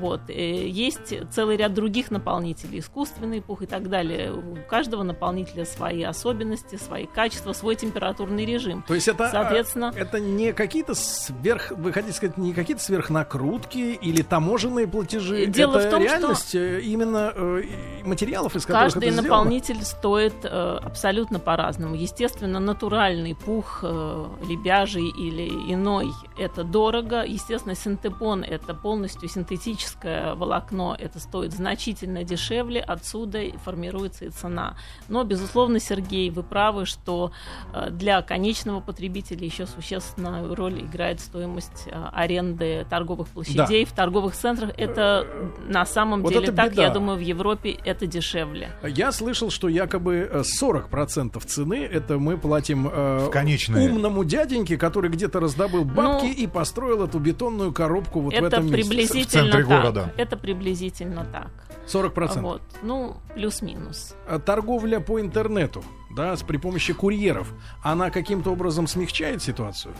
Вот. 0.00 0.20
э, 0.28 0.68
Есть 0.68 1.14
целый 1.30 1.56
ряд 1.56 1.74
других 1.74 2.10
наполнителей, 2.10 2.80
искусственный 2.80 3.40
пух 3.40 3.62
и 3.62 3.66
так 3.66 3.88
далее. 3.88 4.32
У 4.32 4.56
каждого 4.68 5.02
наполнителя 5.02 5.64
свои 5.64 6.02
особенности, 6.02 6.76
свои 6.76 7.06
качества, 7.06 7.52
свой 7.52 7.76
температурный 7.76 8.44
режим. 8.44 8.82
То 8.86 8.94
есть 8.94 9.08
это, 9.08 9.28
Соответственно- 9.30 9.92
а, 9.94 9.98
это 9.98 10.20
не 10.20 10.52
какие-то 10.52 10.94
сверх, 10.94 11.70
вы 11.72 11.92
хотите 11.92 12.14
сказать, 12.14 12.36
не 12.38 12.52
какие-то 12.52 12.82
сверхнакрутки 12.82 13.94
или 14.00 14.22
таможенные 14.22 14.86
платежи. 14.86 15.46
Дело 15.46 15.78
это 15.78 15.88
в 15.88 15.90
том, 15.90 16.02
что- 16.02 16.12
реальность 16.18 16.54
э, 16.54 16.80
именно 16.80 17.32
э, 17.34 17.62
и 18.02 18.04
материалов, 18.06 18.54
из 18.56 18.64
которых 18.66 18.92
Каждый 18.92 19.08
это 19.08 19.12
сделано? 19.22 19.28
наполнитель 19.28 19.82
стоит 19.82 20.34
э, 20.44 20.78
абсолютно 20.82 21.38
по-разному. 21.38 21.94
Естественно, 21.94 22.60
натуральный 22.60 23.34
пух, 23.34 23.80
э, 23.82 24.26
лебяжий 24.48 25.08
или 25.08 25.48
иной– 25.72 26.10
это 26.38 26.64
дорого. 26.64 27.22
Естественно, 27.26 27.74
синтепон– 27.74 28.42
это 28.48 28.74
полностью 28.74 29.28
синтетическое 29.46 30.34
волокно. 30.34 30.96
Это 30.98 31.18
стоит 31.20 31.52
значительно 31.52 32.24
дешевле. 32.24 32.80
Отсюда 32.80 33.38
и 33.40 33.56
формируется 33.58 34.26
и 34.26 34.30
цена. 34.30 34.76
Но, 35.08 35.24
безусловно, 35.24 35.78
Сергей, 35.80 36.30
вы 36.30 36.42
правы, 36.42 36.86
что 36.86 37.32
э, 37.72 37.90
для 37.90 38.22
конечного 38.22 38.80
потребителя 38.80 39.44
еще 39.44 39.66
существенную 39.66 40.54
роль 40.54 40.80
играет 40.82 41.20
стоимость 41.20 41.84
э, 41.86 42.04
аренды 42.12 42.86
торговых 42.90 43.28
площадей 43.28 43.84
в 43.84 43.92
торговых 43.92 44.34
центрах. 44.34 44.72
Это 44.76 45.26
на 45.66 45.86
самом 45.86 46.22
Вот 46.22 46.32
деле 46.32 46.52
так, 46.52 46.72
беда. 46.72 46.82
я 46.84 46.90
думаю, 46.90 47.18
в 47.18 47.22
Европе 47.22 47.70
это 47.84 48.06
дешевле. 48.06 48.70
Я 48.82 49.12
слышал, 49.12 49.50
что 49.50 49.68
якобы 49.68 50.28
э, 50.30 50.42
40% 50.60 51.40
цены 51.46 51.84
это 51.84 52.18
мы 52.18 52.36
платим 52.36 52.88
э, 52.92 53.26
В 53.26 53.30
конечные. 53.30 53.88
умному 53.90 54.24
дяденьке, 54.24 54.76
который 54.76 55.10
где-то 55.10 55.40
раздобыл 55.40 55.84
бабки 55.84 56.26
Ну, 56.26 56.32
и 56.32 56.46
построил 56.46 57.04
эту 57.04 57.18
бетонную 57.18 57.72
коробку 57.72 58.20
вот 58.20 58.32
в 58.32 58.36
это 58.36 58.46
этом 58.46 58.66
месте. 58.66 58.76
приблизительно 58.90 59.35
В 59.35 59.35
центре 59.42 59.64
так. 59.64 59.68
города. 59.68 60.12
Это 60.16 60.36
приблизительно 60.36 61.24
так. 61.24 61.50
40%. 61.86 62.40
Вот. 62.40 62.62
Ну, 62.82 63.16
плюс-минус. 63.34 64.14
А 64.28 64.38
Торговля 64.38 65.00
по 65.00 65.20
интернету, 65.20 65.84
да, 66.16 66.36
с 66.36 66.42
при 66.42 66.56
помощи 66.56 66.92
курьеров, 66.92 67.52
она 67.82 68.10
каким-то 68.10 68.50
образом 68.50 68.86
смягчает 68.86 69.42
ситуацию? 69.42 69.94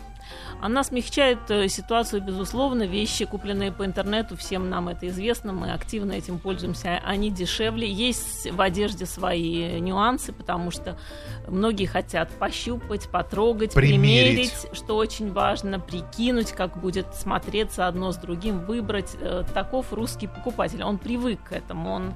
Она 0.60 0.84
смягчает 0.84 1.38
э, 1.50 1.68
ситуацию, 1.68 2.22
безусловно. 2.22 2.84
Вещи, 2.84 3.24
купленные 3.24 3.72
по 3.72 3.84
интернету, 3.84 4.36
всем 4.36 4.70
нам 4.70 4.88
это 4.88 5.08
известно, 5.08 5.52
мы 5.52 5.72
активно 5.72 6.12
этим 6.12 6.38
пользуемся, 6.38 7.00
они 7.04 7.30
дешевле. 7.30 7.90
Есть 7.90 8.50
в 8.50 8.60
одежде 8.60 9.06
свои 9.06 9.80
нюансы, 9.80 10.32
потому 10.32 10.70
что 10.70 10.98
многие 11.46 11.86
хотят 11.86 12.30
пощупать, 12.30 13.08
потрогать, 13.10 13.74
Примерить. 13.74 14.52
примерить, 14.52 14.76
что 14.76 14.96
очень 14.96 15.32
важно, 15.32 15.78
прикинуть, 15.78 16.52
как 16.52 16.78
будет 16.80 17.14
смотреться 17.14 17.86
одно 17.86 18.12
с 18.12 18.16
другим, 18.16 18.64
выбрать. 18.64 19.16
Э, 19.20 19.44
Таков 19.52 19.92
русский 19.92 20.26
покупатель. 20.26 20.82
Он 20.82 20.98
привык 20.98 21.40
к 21.48 21.52
этому, 21.52 21.90
он 21.90 22.14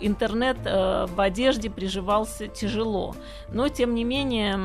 интернет 0.00 0.58
э, 0.64 1.06
в 1.06 1.20
одежде 1.20 1.70
приживался 1.70 2.48
тяжело. 2.48 3.14
Но, 3.48 3.68
тем 3.68 3.94
не 3.94 4.04
менее, 4.04 4.58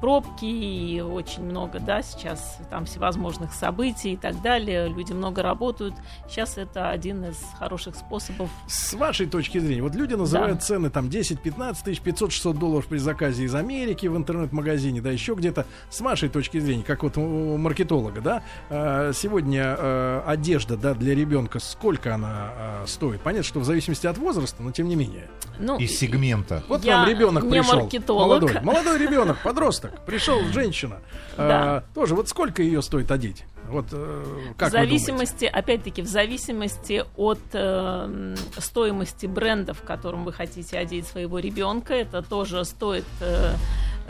пробки 0.00 0.44
и 0.44 1.00
очень 1.00 1.44
много, 1.44 1.80
да, 1.80 2.02
сейчас 2.02 2.58
там 2.70 2.84
всевозможных 2.84 3.52
событий 3.52 4.12
и 4.12 4.16
так 4.16 4.40
далее. 4.42 4.88
Люди 4.88 5.12
много 5.12 5.42
работают. 5.42 5.94
Сейчас 6.28 6.58
это 6.58 6.90
один 6.90 7.24
из 7.24 7.38
хороших 7.58 7.96
способов. 7.96 8.50
С 8.66 8.94
вашей 8.94 9.26
точки 9.26 9.58
зрения, 9.58 9.82
вот 9.82 9.94
люди 9.94 10.14
называют 10.14 10.62
цены 10.62 10.90
там 10.90 11.06
10-15 11.06 11.76
тысяч, 11.84 12.00
500-600 12.02 12.58
долларов 12.58 12.86
при 12.86 12.98
заказе 12.98 13.44
из 13.44 13.54
Америки 13.54 14.06
в 14.06 14.16
интернет-магазине, 14.16 15.00
да 15.00 15.10
еще 15.10 15.34
где-то. 15.34 15.66
С 15.90 16.00
вашей 16.00 16.28
точки 16.28 16.58
зрения, 16.58 16.82
как 16.82 17.02
вот 17.02 17.16
у 17.16 17.56
маркетолога, 17.56 18.20
да, 18.20 18.42
э, 18.68 19.12
сегодня 19.14 19.76
э, 19.78 20.22
одежда, 20.26 20.76
да, 20.76 20.94
для 20.94 21.14
ребенка, 21.14 21.58
сколько 21.58 22.14
она 22.14 22.52
э, 22.56 22.84
стоит? 23.06 23.20
Понятно, 23.20 23.44
что 23.44 23.60
в 23.60 23.64
зависимости 23.64 24.06
от 24.06 24.18
возраста, 24.18 24.62
но 24.62 24.72
тем 24.72 24.88
не 24.88 24.96
менее. 24.96 25.28
Ну, 25.58 25.78
Из 25.78 25.98
сегмента. 25.98 26.62
Вот 26.68 26.84
Я 26.84 26.98
вам 26.98 27.08
ребенок 27.08 27.44
не 27.44 27.50
пришел. 27.50 27.80
маркетолог. 27.80 28.42
Молодой, 28.42 28.60
молодой 28.62 28.98
ребенок, 28.98 29.38
подросток. 29.42 30.04
Пришел 30.04 30.40
женщина. 30.52 30.98
Да. 31.36 31.84
Э, 31.88 31.94
тоже, 31.94 32.14
вот 32.14 32.28
сколько 32.28 32.62
ее 32.62 32.82
стоит 32.82 33.10
одеть? 33.10 33.44
Вот 33.68 33.86
э, 33.92 34.24
как 34.56 34.68
в 34.68 34.72
зависимости, 34.72 35.44
опять-таки, 35.44 36.02
в 36.02 36.06
зависимости 36.06 37.04
от 37.16 37.40
э, 37.52 38.34
стоимости 38.58 39.26
бренда, 39.26 39.74
в 39.74 39.82
котором 39.82 40.24
вы 40.24 40.32
хотите 40.32 40.78
одеть 40.78 41.06
своего 41.06 41.38
ребенка, 41.38 41.94
это 41.94 42.22
тоже 42.22 42.64
стоит 42.64 43.06
э, 43.20 43.54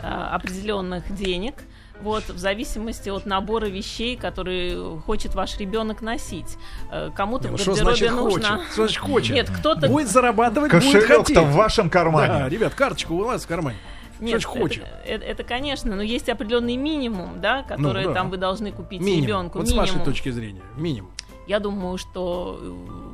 э, 0.01 0.07
определенных 0.07 1.13
денег. 1.15 1.55
Вот, 2.01 2.29
в 2.29 2.37
зависимости 2.37 3.09
от 3.09 3.25
набора 3.25 3.65
вещей, 3.65 4.15
которые 4.15 4.99
хочет 5.01 5.33
ваш 5.35 5.57
ребенок 5.57 6.01
носить. 6.01 6.57
Э, 6.91 7.09
Кому-то 7.15 7.47
Ну, 7.49 7.57
в 7.57 7.59
что 7.61 7.71
гардеробе 7.73 7.95
значит 7.97 8.11
нужно... 8.15 8.47
хочет? 8.57 8.71
Что 8.71 8.81
значит 8.83 8.97
хочет? 8.99 9.35
Нет, 9.35 9.49
кто-то... 9.49 9.87
Будет 9.89 10.07
зарабатывать, 10.09 10.71
будет 10.71 10.83
хотеть. 10.83 11.07
Кошелек-то 11.07 11.41
в 11.41 11.53
вашем 11.53 11.87
Да, 11.87 11.91
кармане. 11.91 12.49
ребят, 12.49 12.73
карточку 12.75 13.15
у 13.15 13.23
вас 13.23 13.43
в 13.45 13.47
кармане. 13.47 13.77
Нет, 14.19 14.41
Что 14.41 14.49
значит 14.51 14.61
хочет? 14.63 14.83
Это, 14.83 15.09
это- 15.11 15.25
это, 15.25 15.43
конечно, 15.43 15.95
но 15.95 16.01
есть 16.01 16.27
определенный 16.29 16.75
минимум, 16.75 17.39
да, 17.41 17.63
который 17.63 18.03
Ну, 18.03 18.09
да. 18.09 18.15
там 18.15 18.29
вы 18.29 18.37
должны 18.37 18.71
купить 18.71 19.01
Минимум. 19.01 19.23
ребенку. 19.25 19.57
Вот 19.59 19.67
с 19.67 19.73
вашей 19.73 19.99
точки 20.01 20.29
зрения, 20.29 20.61
минимум. 20.75 21.11
Я 21.47 21.59
думаю, 21.59 21.97
что 21.97 22.59
э, 22.59 22.65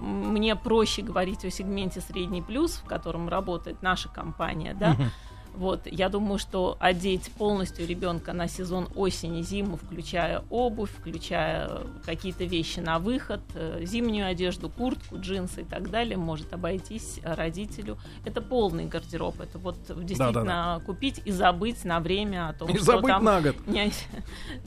мне 0.05 0.55
проще 0.55 1.01
говорить 1.03 1.45
о 1.45 1.51
сегменте 1.51 2.01
средний 2.01 2.41
плюс, 2.41 2.81
в 2.83 2.85
котором 2.87 3.29
работает 3.29 3.81
наша 3.81 4.09
компания, 4.09 4.73
да. 4.79 4.89
Мгм. 4.93 5.11
Вот, 5.55 5.81
я 5.85 6.09
думаю, 6.09 6.39
что 6.39 6.77
одеть 6.79 7.31
полностью 7.31 7.85
ребенка 7.85 8.33
на 8.33 8.47
сезон 8.47 8.87
осени-зиму, 8.95 9.77
включая 9.77 10.43
обувь, 10.49 10.89
включая 10.91 11.69
какие-то 12.05 12.43
вещи 12.45 12.79
на 12.79 12.97
выход, 12.97 13.41
э, 13.53 13.81
зимнюю 13.85 14.25
одежду, 14.27 14.69
куртку, 14.69 15.19
джинсы 15.19 15.61
и 15.61 15.63
так 15.63 15.91
далее, 15.91 16.17
может 16.17 16.51
обойтись 16.53 17.19
родителю. 17.23 17.99
Это 18.25 18.41
полный 18.41 18.85
гардероб. 18.85 19.39
Это 19.41 19.59
вот 19.59 19.77
действительно 20.03 20.81
купить 20.85 21.21
и 21.23 21.31
забыть 21.31 21.85
на 21.85 21.99
время 21.99 22.49
о 22.49 22.53
том, 22.53 22.69
И 22.69 22.75
что 22.75 22.83
забыть 22.85 23.07
там 23.11 23.23
на 23.23 23.41
год. 23.41 23.55
не- 23.67 23.91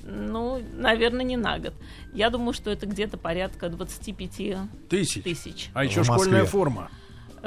ну, 0.04 0.62
наверное, 0.74 1.24
не 1.24 1.36
на 1.36 1.58
год. 1.58 1.74
Я 2.14 2.30
думаю, 2.30 2.52
что 2.52 2.70
это 2.70 2.86
где-то 2.86 3.16
порядка 3.18 3.68
25 3.68 4.56
Тысяч. 4.88 5.22
тысяч 5.22 5.70
А 5.74 5.84
еще 5.84 6.02
В 6.02 6.08
Москве. 6.08 6.24
школьная 6.26 6.44
форма. 6.44 6.90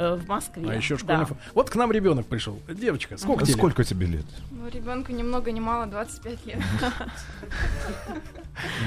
Э, 0.00 0.14
в 0.16 0.26
Москве. 0.28 0.68
А 0.70 0.74
еще 0.74 0.94
да. 0.94 0.98
школьная 1.00 1.24
форма. 1.26 1.42
Вот 1.54 1.70
к 1.70 1.76
нам 1.76 1.92
ребенок 1.92 2.26
пришел. 2.26 2.58
Девочка, 2.68 3.16
сколько 3.16 3.42
А 3.42 3.46
тебе? 3.46 3.56
Сколько 3.56 3.84
тебе 3.84 4.06
лет? 4.06 4.26
Ну, 4.50 4.68
ребенку 4.68 5.12
ни 5.12 5.22
много 5.22 5.52
ни 5.52 5.60
мало 5.60 5.86
25 5.86 6.46
лет. 6.46 6.58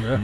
Да. 0.01 0.19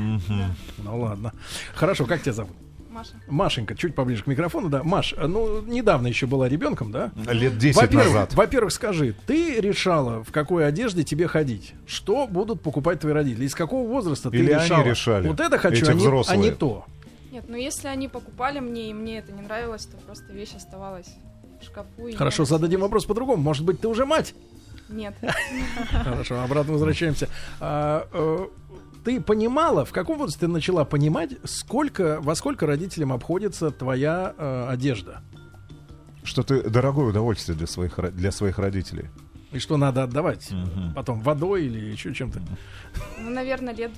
Ну 0.78 0.99
ладно. 0.99 1.34
Хорошо, 1.73 2.06
как 2.06 2.21
тебя 2.21 2.34
зовут? 2.34 2.56
Маша. 2.89 3.13
Машенька, 3.28 3.75
чуть 3.75 3.93
поближе 3.95 4.23
к 4.23 4.28
микрофону, 4.28 4.69
да. 4.69 4.84
Маш, 4.84 5.13
ну, 5.17 5.62
недавно 5.62 6.08
еще 6.08 6.25
была 6.25 6.49
ребенком, 6.49 6.91
да? 6.91 7.12
Лет 7.28 7.58
10 7.58 7.80
Во-первых, 7.80 8.08
назад. 8.08 8.34
во-первых, 8.34 8.73
скажи, 8.73 9.15
ты 9.28 9.60
решала, 9.60 10.23
в 10.23 10.32
какой 10.32 10.67
одежде 10.67 11.04
тебе 11.04 11.28
ходить? 11.28 11.73
Что 11.86 12.28
будут 12.28 12.62
покупать 12.62 12.99
твои 12.99 13.13
родители? 13.13 13.45
Из 13.45 13.56
какого 13.56 13.88
возраста 13.88 14.30
Или 14.30 14.47
ты 14.47 14.54
они 14.54 14.63
решала? 14.65 14.84
решали, 14.84 15.28
Вот 15.28 15.39
это 15.39 15.58
хочу, 15.60 15.84
эти 15.86 15.91
а 15.91 15.93
не, 15.93 16.23
а 16.30 16.36
не 16.36 16.52
то. 16.52 16.86
Нет, 17.31 17.45
ну 17.47 17.55
если 17.55 17.87
они 17.87 18.07
покупали 18.07 18.59
мне, 18.59 18.89
и 18.89 18.93
мне 18.93 19.19
это 19.19 19.31
не 19.31 19.41
нравилось, 19.41 19.85
то 19.85 19.97
просто 19.97 20.33
вещь 20.33 20.55
оставалась 20.55 21.13
в 21.61 21.65
шкафу. 21.65 22.07
и 22.07 22.13
Хорошо, 22.13 22.43
не 22.43 22.47
зададим 22.47 22.81
вопрос 22.81 23.05
по-другому. 23.05 23.41
Может 23.41 23.65
быть, 23.65 23.79
ты 23.81 23.87
уже 23.87 24.05
мать? 24.05 24.33
Нет. 24.89 25.15
Хорошо, 25.91 26.41
обратно 26.41 26.73
возвращаемся. 26.73 27.29
А, 27.59 28.07
э, 28.11 28.47
ты 29.03 29.21
понимала, 29.21 29.85
в 29.85 29.91
каком 29.91 30.17
возрасте 30.17 30.41
ты 30.41 30.47
начала 30.47 30.85
понимать, 30.85 31.31
сколько, 31.43 32.19
во 32.21 32.35
сколько 32.35 32.65
родителям 32.65 33.13
обходится 33.13 33.69
твоя 33.71 34.33
э, 34.37 34.67
одежда? 34.69 35.21
Что 36.23 36.43
ты 36.43 36.67
дорогое 36.69 37.05
удовольствие 37.07 37.57
для 37.57 37.67
своих, 37.67 37.97
для 38.13 38.31
своих 38.31 38.57
родителей. 38.57 39.09
И 39.51 39.59
что 39.59 39.77
надо 39.77 40.03
отдавать? 40.03 40.51
Мгм. 40.51 40.93
Потом 40.93 41.21
водой 41.21 41.65
или 41.65 41.79
еще 41.91 42.13
чем-то? 42.13 42.39
Ну, 43.19 43.29
наверное, 43.29 43.73
лет 43.73 43.91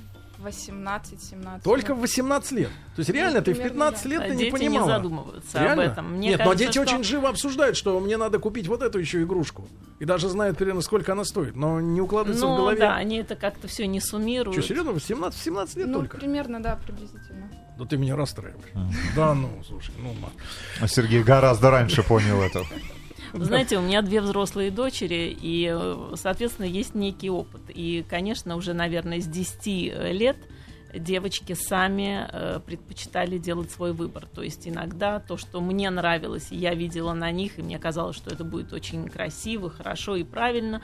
18-17. 0.46 1.62
Только 1.62 1.90
Ну, 1.94 1.98
в 1.98 2.00
18 2.02 2.52
лет. 2.52 2.68
То 2.96 3.00
есть 3.00 3.10
реально 3.10 3.40
ты 3.42 3.52
в 3.52 3.56
примерно, 3.56 3.72
15 3.90 4.02
да. 4.04 4.10
лет 4.10 4.20
А 4.20 4.24
ты 4.24 4.36
дети 4.36 4.44
не 4.44 4.50
понимала. 4.50 4.86
задумываются 4.92 5.58
Реально? 5.60 5.84
об 5.84 5.90
этом. 5.92 6.12
Мне 6.12 6.28
Нет, 6.28 6.38
но 6.38 6.44
кажется, 6.44 6.64
дети 6.66 6.72
что- 6.72 6.82
очень 6.82 7.04
живо 7.04 7.28
обсуждают, 7.28 7.76
что 7.76 7.98
мне 8.00 8.16
надо 8.16 8.38
купить 8.38 8.68
вот 8.68 8.82
эту 8.82 8.98
еще 8.98 9.22
игрушку. 9.22 9.68
И 9.98 10.04
даже 10.04 10.28
знают 10.28 10.58
примерно, 10.58 10.80
сколько 10.82 11.12
она 11.12 11.24
стоит. 11.24 11.54
Но 11.56 11.80
не 11.80 12.00
укладывается 12.00 12.46
в 12.46 12.50
Ну 12.50 12.56
голове. 12.56 12.78
да, 12.80 12.94
они 12.96 13.16
это 13.16 13.36
как-то 13.36 13.68
все 13.68 13.86
не 13.86 14.00
суммируют. 14.00 14.58
Что, 14.58 14.68
серьезно? 14.68 14.92
В 14.92 15.00
17, 15.02 15.38
в 15.40 15.42
17 15.44 15.76
лет 15.76 15.86
Ну, 15.88 16.00
только? 16.00 16.16
примерно, 16.18 16.62
да, 16.62 16.76
приблизительно. 16.84 17.50
Да 17.78 17.84
ты 17.86 17.96
меня 17.96 18.16
расстраиваешь. 18.16 18.70
Да 19.16 19.34
ну, 19.34 19.48
слушай, 19.66 19.94
ну, 19.98 20.12
ма. 20.14 20.30
А 20.80 20.86
Сергей 20.86 21.22
гораздо 21.22 21.70
раньше 21.70 22.02
понял 22.02 22.40
это. 22.42 22.64
Знаете, 23.32 23.78
у 23.78 23.82
меня 23.82 24.02
две 24.02 24.20
взрослые 24.20 24.70
дочери, 24.70 25.36
и, 25.40 25.70
э, 25.72 26.14
соответственно, 26.16 26.66
есть 26.66 26.94
некий 26.94 27.30
опыт. 27.30 27.62
И, 27.68 28.04
конечно, 28.08 28.56
уже, 28.56 28.74
наверное, 28.74 29.20
с 29.20 29.26
10 29.26 30.12
лет 30.12 30.36
девочки 30.94 31.54
сами 31.54 32.28
э, 32.30 32.60
предпочитали 32.64 33.38
делать 33.38 33.70
свой 33.70 33.92
выбор. 33.92 34.26
То 34.26 34.42
есть 34.42 34.68
иногда 34.68 35.20
то, 35.20 35.36
что 35.36 35.60
мне 35.60 35.90
нравилось, 35.90 36.48
я 36.50 36.74
видела 36.74 37.12
на 37.14 37.30
них, 37.30 37.58
и 37.58 37.62
мне 37.62 37.78
казалось, 37.78 38.16
что 38.16 38.30
это 38.30 38.44
будет 38.44 38.72
очень 38.72 39.08
красиво, 39.08 39.70
хорошо 39.70 40.16
и 40.16 40.24
правильно, 40.24 40.82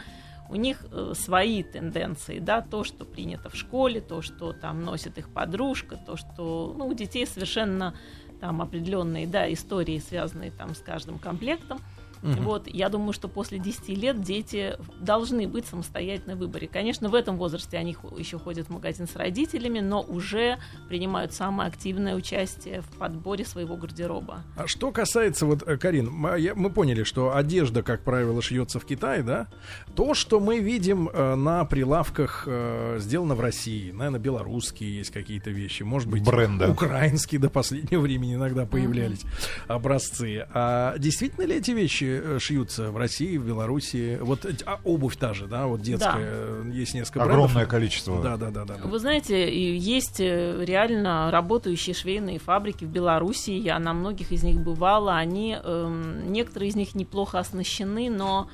у 0.49 0.57
них 0.57 0.85
э, 0.91 1.13
свои 1.15 1.63
тенденции, 1.63 2.39
да, 2.39 2.63
то, 2.63 2.85
что 2.85 3.05
принято 3.05 3.51
в 3.51 3.57
школе, 3.57 4.01
то, 4.01 4.23
что 4.23 4.53
там 4.53 4.83
носит 4.83 5.19
их 5.19 5.29
подружка, 5.29 5.97
то, 5.97 6.17
что, 6.17 6.75
ну, 6.77 6.87
у 6.87 6.95
детей 6.95 7.27
совершенно 7.27 7.95
там 8.41 8.63
определенные, 8.63 9.27
да, 9.27 9.53
истории, 9.53 9.99
связанные 9.99 10.51
там 10.51 10.75
с 10.75 10.79
каждым 10.79 11.19
комплектом. 11.19 11.81
Мгм. 12.23 12.43
Вот, 12.43 12.67
я 12.67 12.89
думаю, 12.89 13.13
что 13.13 13.29
после 13.29 13.59
10 13.59 13.95
лет 13.97 14.23
дети 14.23 14.77
должны 15.01 15.47
быть 15.49 15.65
в 15.67 15.69
самостоятельной 15.69 16.35
выборе. 16.35 16.69
Конечно, 16.69 17.09
в 17.09 17.15
этом 17.15 17.37
возрасте 17.37 17.77
они 17.79 17.97
еще 18.17 18.39
ходят 18.39 18.67
в 18.69 18.71
магазин 18.71 19.07
с 19.07 19.15
родителями, 19.17 19.81
но 19.81 20.03
уже 20.03 20.59
принимают 20.89 21.33
самое 21.33 21.69
активное 21.69 22.15
участие 22.15 22.83
в 22.83 22.89
подборе 22.99 23.45
своего 23.45 23.77
гардероба. 23.77 24.43
А 24.57 24.67
что 24.67 24.91
касается, 24.91 25.47
вот, 25.47 25.63
э, 25.67 25.77
Карин, 25.77 26.11
мы, 26.11 26.39
я- 26.41 26.55
мы 26.55 26.71
поняли, 26.71 27.03
что 27.05 27.37
одежда, 27.37 27.83
как 27.83 28.03
правило, 28.03 28.41
шьется 28.43 28.79
в 28.81 28.85
Китае, 28.85 29.23
да? 29.23 29.47
То, 29.95 30.15
что 30.15 30.41
мы 30.41 30.59
видим 30.59 31.09
э, 31.13 31.35
на 31.35 31.65
прилавках, 31.65 32.45
э, 32.47 32.97
сделано 33.01 33.35
в 33.35 33.41
России, 33.41 33.91
наверное, 33.93 34.21
белорусские 34.21 34.97
есть 34.99 35.11
какие-то 35.11 35.51
вещи, 35.51 35.83
может 35.83 36.09
быть, 36.09 36.25
Бренда. 36.25 36.71
украинские 36.71 37.41
до 37.41 37.51
последнего 37.51 38.01
времени 38.01 38.35
иногда 38.35 38.67
появлялись 38.67 39.23
образцы. 39.67 40.47
А 40.53 40.97
действительно 40.99 41.45
ли 41.45 41.57
эти 41.57 41.71
вещи 41.73 42.08
э, 42.09 42.39
шьются 42.41 42.91
в 42.91 42.97
России, 42.97 43.37
в 43.37 43.47
Белоруссии? 43.47 44.17
Вот 44.21 44.45
э, 44.45 44.55
а, 44.67 44.81
обувь 44.85 45.17
та 45.17 45.35
же, 45.35 45.47
да, 45.47 45.67
вот 45.67 45.83
детская, 45.83 46.15
э, 46.17 46.71
есть 46.73 46.95
несколько 46.95 47.23
Огромное 47.23 47.49
брендов. 47.49 47.71
количество. 47.71 48.23
Да, 48.23 48.37
да, 48.37 48.51
да, 48.51 48.65
да. 48.65 48.77
да. 48.77 48.89
Вы 48.89 48.99
знаете, 48.99 49.77
есть 49.77 50.21
реально 50.21 51.31
работающие 51.31 51.95
швейные 51.95 52.39
фабрики 52.39 52.85
в 52.85 52.89
Беларуси. 52.89 53.51
Я 53.51 53.79
на 53.79 53.93
многих 53.93 54.33
из 54.33 54.43
них 54.43 54.61
бывала. 54.61 55.17
Они, 55.17 55.57
эм, 55.63 56.33
некоторые 56.33 56.71
из 56.71 56.77
них 56.77 56.95
неплохо 56.95 57.39
оснащены, 57.39 58.11
но 58.11 58.49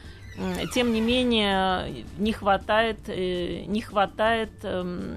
тем 0.75 0.93
не 0.93 1.01
менее 1.01 2.05
не 2.19 2.33
хватает, 2.33 2.99
не 3.07 3.81
хватает 3.81 4.51
эм, 4.65 5.17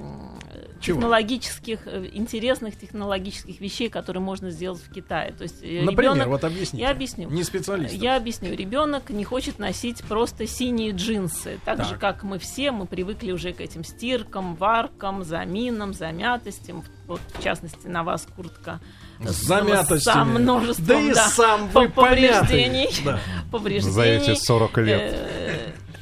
Чего? 0.80 0.98
технологических, 0.98 1.80
э, 1.88 2.10
интересных 2.14 2.78
технологических 2.78 3.60
вещей, 3.60 3.90
которые 3.90 4.22
можно 4.22 4.50
сделать 4.50 4.82
в 4.82 4.92
Китае. 4.92 5.34
То 5.34 5.44
есть 5.44 5.62
э, 5.64 5.82
Например, 5.84 6.14
ребенок- 6.14 6.28
вот 6.28 6.44
объясните. 6.44 6.84
Я 6.84 6.92
объясню. 6.92 7.30
Не 7.30 7.44
специалист. 7.44 7.94
Я 7.94 8.16
объясню. 8.18 8.56
Ребенок 8.56 9.10
не 9.10 9.24
хочет 9.24 9.60
носить 9.60 10.04
просто 10.04 10.48
синие 10.48 10.92
джинсы. 10.92 11.60
Так, 11.66 11.84
же, 11.84 11.92
Так. 11.92 12.00
как 12.00 12.24
мы 12.24 12.40
все, 12.40 12.72
мы 12.72 12.86
привыкли 12.86 13.32
уже 13.32 13.54
к 13.54 13.62
этим 13.62 13.84
стиркам, 13.84 14.56
варкам, 14.56 15.24
заминам, 15.24 15.94
замятостям. 15.94 16.84
Вот, 17.08 17.22
в 17.38 17.44
частности, 17.44 17.88
на 17.88 18.04
вас 18.04 18.28
куртка 18.36 18.82
С 19.22 19.32
замятостями. 19.46 20.14
Со 20.14 20.26
множеством, 20.26 20.86
Да 20.88 21.00
и 21.02 21.14
да, 21.14 21.28
сам 21.30 21.70
вы 21.70 21.90
повреждений. 21.90 22.90
Да. 23.06 23.20
повреждений. 23.52 23.94
За 23.94 24.04
эти 24.04 24.36
40 24.36 24.78
лет. 24.80 25.14
Э, 25.14 25.37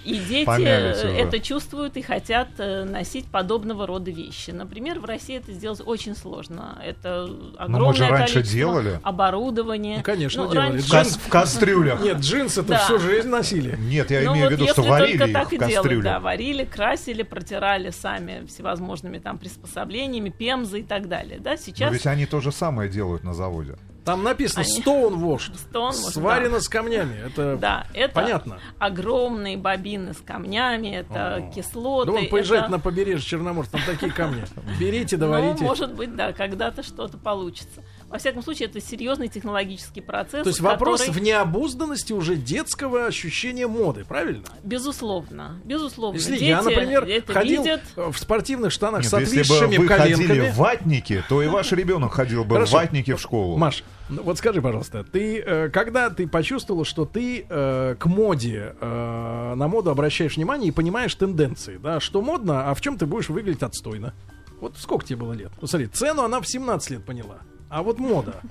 И 0.06 0.20
дети 0.20 0.62
э, 0.62 1.18
это 1.18 1.40
чувствуют 1.40 1.98
и 1.98 2.02
хотят 2.02 2.48
э, 2.60 2.84
носить 2.84 3.26
подобного 3.26 3.88
рода 3.88 4.12
вещи. 4.12 4.52
Например, 4.52 5.00
в 5.00 5.06
России 5.06 5.36
это 5.38 5.52
сделать 5.52 5.82
очень 5.84 6.16
сложно. 6.16 6.80
Это 6.86 7.28
огромное 7.58 7.88
мы 7.88 7.94
же 7.96 8.08
раньше 8.08 8.34
количество 8.36 8.58
делали. 8.58 9.00
оборудования. 9.04 9.98
Ну, 9.98 10.04
конечно, 10.04 10.44
Ну, 10.46 10.52
делали. 10.52 10.68
раньше- 10.74 10.88
В, 10.88 10.92
кас- 10.92 11.16
в 11.18 11.30
кастрюлях. 11.30 12.02
Нет, 12.02 12.18
джинсы-то 12.20 12.70
Да. 12.70 12.78
всю 12.78 13.00
жизнь 13.00 13.30
носили. 13.30 13.76
Нет, 13.80 14.12
я 14.12 14.22
Ну 14.22 14.34
имею 14.34 14.50
вот 14.50 14.54
в 14.58 14.62
виду, 14.62 14.68
что 14.72 14.84
варили 14.84 15.30
их 15.30 15.38
в 15.52 15.58
кастрюле. 15.58 16.02
да, 16.04 16.20
варили, 16.20 16.66
красили, 16.66 17.24
протирали 17.24 17.90
сами 17.90 18.46
всевозможными 18.46 19.18
там 19.20 19.38
приспособлениями, 19.40 20.30
пемзы 20.30 20.82
и 20.82 20.84
так 20.84 21.08
далее, 21.08 21.40
да, 21.40 21.52
Но 21.52 21.58
сейчас 21.58 21.92
ведь 21.92 22.06
они 22.06 22.26
то 22.26 22.40
же 22.42 22.52
самое 22.52 22.90
делают 22.90 23.24
на 23.24 23.34
заводе. 23.34 23.76
Там 24.06 24.22
написано 24.24 24.62
Они- 24.62 24.82
Stone 24.82 25.16
Washed. 25.18 25.54
Stone 25.72 25.90
Washed, 25.90 26.12
Сварено 26.14 26.60
с 26.62 26.70
камнями. 26.70 27.18
Это 27.26 27.58
да, 27.60 27.88
это 27.94 28.14
понятно. 28.14 28.60
огромные 28.80 29.58
бобины 29.58 30.14
с 30.14 30.18
камнями, 30.22 30.90
это 30.96 31.36
О. 31.36 31.52
кислоты. 31.52 32.12
Да 32.12 32.18
вон 32.20 32.28
поезжайте 32.30 32.66
это- 32.66 32.72
на 32.72 32.80
побережье 32.80 33.22
Черноморск, 33.28 33.72
там 33.72 33.82
такие 33.86 34.12
камни. 34.12 34.44
Берите, 34.80 35.18
Ну, 35.18 35.22
доварите. 35.22 35.64
может 35.64 35.94
быть, 35.96 36.16
да, 36.16 36.34
когда-то 36.34 36.84
что-то 36.84 37.18
получится. 37.18 37.84
Во 38.16 38.20
всяком 38.20 38.44
случае, 38.44 38.70
это 38.70 38.80
серьезный 38.80 39.28
технологический 39.28 40.00
процесс. 40.00 40.44
То 40.44 40.48
есть 40.48 40.62
вопрос 40.62 41.02
который- 41.02 41.20
в 41.20 41.22
необузданности 41.22 42.14
уже 42.14 42.38
детского 42.38 43.08
ощущения 43.08 43.68
моды, 43.68 44.06
правильно? 44.06 44.46
Безусловно, 44.64 45.60
безусловно. 45.66 46.16
Если 46.18 46.36
Дети 46.36 46.44
я, 46.46 46.62
например, 46.62 47.04
это 47.04 47.34
ходил 47.34 47.64
видят. 47.64 47.82
э, 47.98 48.10
в 48.10 48.18
спортивных 48.18 48.72
штанах 48.72 49.02
Нет, 49.02 49.12
с 49.12 49.20
если 49.20 49.36
бы 49.36 49.42
отвисшими 49.42 49.78
вы 49.80 49.88
ходили 49.90 50.28
коленками... 50.28 50.50
в 50.52 50.56
ватнике, 50.56 51.26
то 51.28 51.44
и 51.44 51.48
ваш 51.48 51.74
ребенок 51.74 52.14
ходил 52.14 52.46
бы 52.46 52.52
в 52.52 52.54
Хорошо. 52.54 52.78
ватнике 52.78 53.16
в 53.18 53.20
школу. 53.20 53.58
Маш, 53.58 53.84
ну 54.08 54.24
вот 54.24 54.38
скажи, 54.38 54.62
пожалуйста, 54.62 55.04
ты 55.04 55.44
э, 55.46 55.68
когда 55.68 56.10
ты 56.10 56.26
почувствовала, 56.26 56.86
что 56.86 57.04
ты 57.04 57.46
э, 57.50 57.96
к 58.00 58.06
моде, 58.06 58.78
э, 58.80 59.54
на 59.58 59.68
моду 59.68 59.90
обращаешь 59.90 60.38
внимание 60.38 60.70
и 60.70 60.72
понимаешь 60.72 61.14
тенденции, 61.16 61.76
да, 61.84 62.00
что 62.00 62.22
модно, 62.22 62.70
а 62.70 62.76
в 62.76 62.80
чем 62.80 62.98
ты 62.98 63.08
будешь 63.08 63.28
выглядеть 63.28 63.62
отстойно? 63.64 64.14
Вот 64.62 64.78
сколько 64.78 65.06
тебе 65.06 65.18
было 65.18 65.34
лет? 65.34 65.52
Ну, 65.60 65.68
смотри, 65.68 65.88
цену 65.88 66.24
она 66.24 66.40
в 66.40 66.48
17 66.48 66.92
лет 66.92 67.06
поняла. 67.06 67.40
А 67.70 67.82
вот 67.84 68.00
мода, 68.00 68.42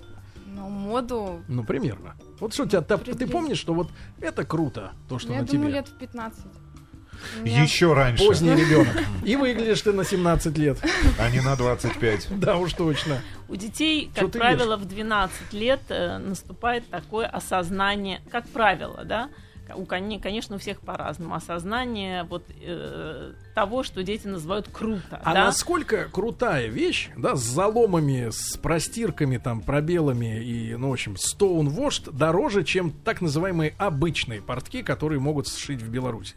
Но 0.47 0.69
моду, 0.69 1.43
ну, 1.49 1.65
примерно. 1.65 2.15
Вот 2.41 2.53
что 2.55 2.65
у 2.65 2.67
тебя, 2.67 2.81
ты 2.83 2.97
Приблизительно. 2.97 3.33
помнишь, 3.33 3.59
что 3.59 3.75
вот 3.75 3.91
это 4.21 4.45
круто, 4.45 4.93
то, 5.09 5.19
что 5.19 5.29
ну, 5.31 5.35
я 5.35 5.41
на 5.43 5.47
думаю, 5.47 5.69
тебе? 5.71 5.77
лет 5.79 5.89
в 5.89 5.97
15. 5.99 6.45
У 7.41 7.43
меня- 7.45 7.63
Еще 7.63 7.93
раньше, 7.95 8.25
Поздний 8.27 8.55
ребенок. 8.55 8.97
И 9.25 9.37
выглядишь 9.37 9.81
ты 9.83 9.93
на 9.93 10.05
17 10.05 10.59
лет. 10.59 10.79
а 11.19 11.31
не 11.31 11.41
на 11.41 11.57
25. 11.57 12.39
Да 12.39 12.57
уж 12.59 12.73
точно. 12.75 13.19
У 13.49 13.57
детей, 13.57 14.11
как 14.15 14.31
ты 14.31 14.39
правило, 14.39 14.77
в 14.77 14.85
12 14.85 15.53
лет 15.53 15.81
э, 15.89 16.19
наступает 16.19 16.89
такое 16.91 17.27
осознание, 17.27 18.21
как 18.31 18.47
правило, 18.49 19.05
да, 19.05 19.29
у, 19.75 19.85
коне- 19.85 20.21
конечно, 20.21 20.57
у 20.57 20.59
всех 20.59 20.81
по-разному, 20.81 21.35
осознание 21.35 22.25
вот 22.25 22.45
э, 22.61 23.33
того, 23.55 23.83
что 23.83 24.03
дети 24.03 24.27
называют 24.27 24.69
круто, 24.69 25.21
А 25.23 25.33
да. 25.35 25.45
насколько 25.47 26.09
крутая 26.11 26.67
вещь, 26.69 27.11
да, 27.17 27.35
с 27.37 27.41
заломами, 27.43 28.31
с 28.31 28.57
простирками, 28.59 29.39
там, 29.39 29.61
пробелами 29.63 30.43
и, 30.43 30.75
ну, 30.77 30.91
в 30.91 30.93
общем, 30.93 31.15
Stone 31.15 31.75
Washed 31.75 32.11
дороже, 32.13 32.65
чем 32.65 32.91
так 32.91 33.21
называемые 33.21 33.75
обычные 33.79 34.43
портки, 34.43 34.83
которые 34.83 35.21
могут 35.21 35.49
сшить 35.49 35.81
в 35.83 35.89
Беларуси. 35.89 36.35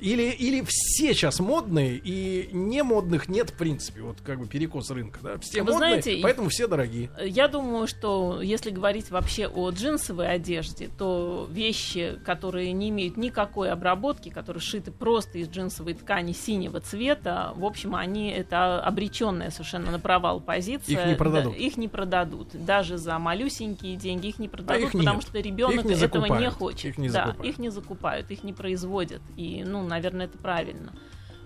Или, 0.00 0.30
или 0.30 0.64
все 0.66 1.14
сейчас 1.14 1.40
модные, 1.40 1.96
и 1.96 2.48
не 2.52 2.82
модных 2.82 3.28
нет, 3.28 3.50
в 3.50 3.54
принципе. 3.54 4.02
Вот 4.02 4.20
как 4.22 4.38
бы 4.38 4.46
перекос 4.46 4.90
рынка, 4.90 5.20
да? 5.22 5.38
Все 5.38 5.62
Вы 5.62 5.72
модные, 5.72 6.00
знаете, 6.02 6.22
поэтому 6.22 6.48
все 6.48 6.66
дорогие. 6.66 7.10
Я 7.24 7.48
думаю, 7.48 7.86
что 7.86 8.40
если 8.42 8.70
говорить 8.70 9.10
вообще 9.10 9.46
о 9.46 9.70
джинсовой 9.70 10.28
одежде, 10.28 10.88
то 10.96 11.48
вещи, 11.50 12.18
которые 12.24 12.72
не 12.72 12.90
имеют 12.90 13.16
никакой 13.16 13.70
обработки, 13.70 14.28
которые 14.28 14.60
шиты 14.60 14.90
просто 14.90 15.38
из 15.38 15.48
джинсовой 15.48 15.94
ткани 15.94 16.32
синего 16.32 16.80
цвета, 16.80 17.52
в 17.56 17.64
общем, 17.64 17.94
они 17.94 18.30
это 18.30 18.80
обреченная 18.80 19.50
совершенно 19.50 19.90
на 19.90 19.98
провал 19.98 20.40
позиция. 20.40 21.00
Их 21.00 21.06
не 21.06 21.14
продадут. 21.14 21.52
Да, 21.52 21.58
их 21.58 21.76
не 21.76 21.88
продадут. 21.88 22.48
Даже 22.52 22.98
за 22.98 23.18
малюсенькие 23.18 23.96
деньги 23.96 24.28
их 24.28 24.38
не 24.38 24.48
продадут, 24.48 24.86
их 24.86 24.92
потому 24.92 25.18
нет. 25.18 25.28
что 25.28 25.40
ребенок 25.40 25.84
не 25.84 25.94
этого 25.94 26.38
не 26.38 26.50
хочет. 26.50 26.84
Их 26.84 26.98
не 26.98 27.08
да, 27.08 27.26
закупают. 27.26 27.52
их 27.52 27.58
не 27.58 27.68
закупают, 27.70 28.30
их 28.30 28.44
не 28.44 28.52
производят. 28.52 29.22
И, 29.36 29.62
ну, 29.82 29.88
наверное, 29.88 30.26
это 30.26 30.38
правильно. 30.38 30.92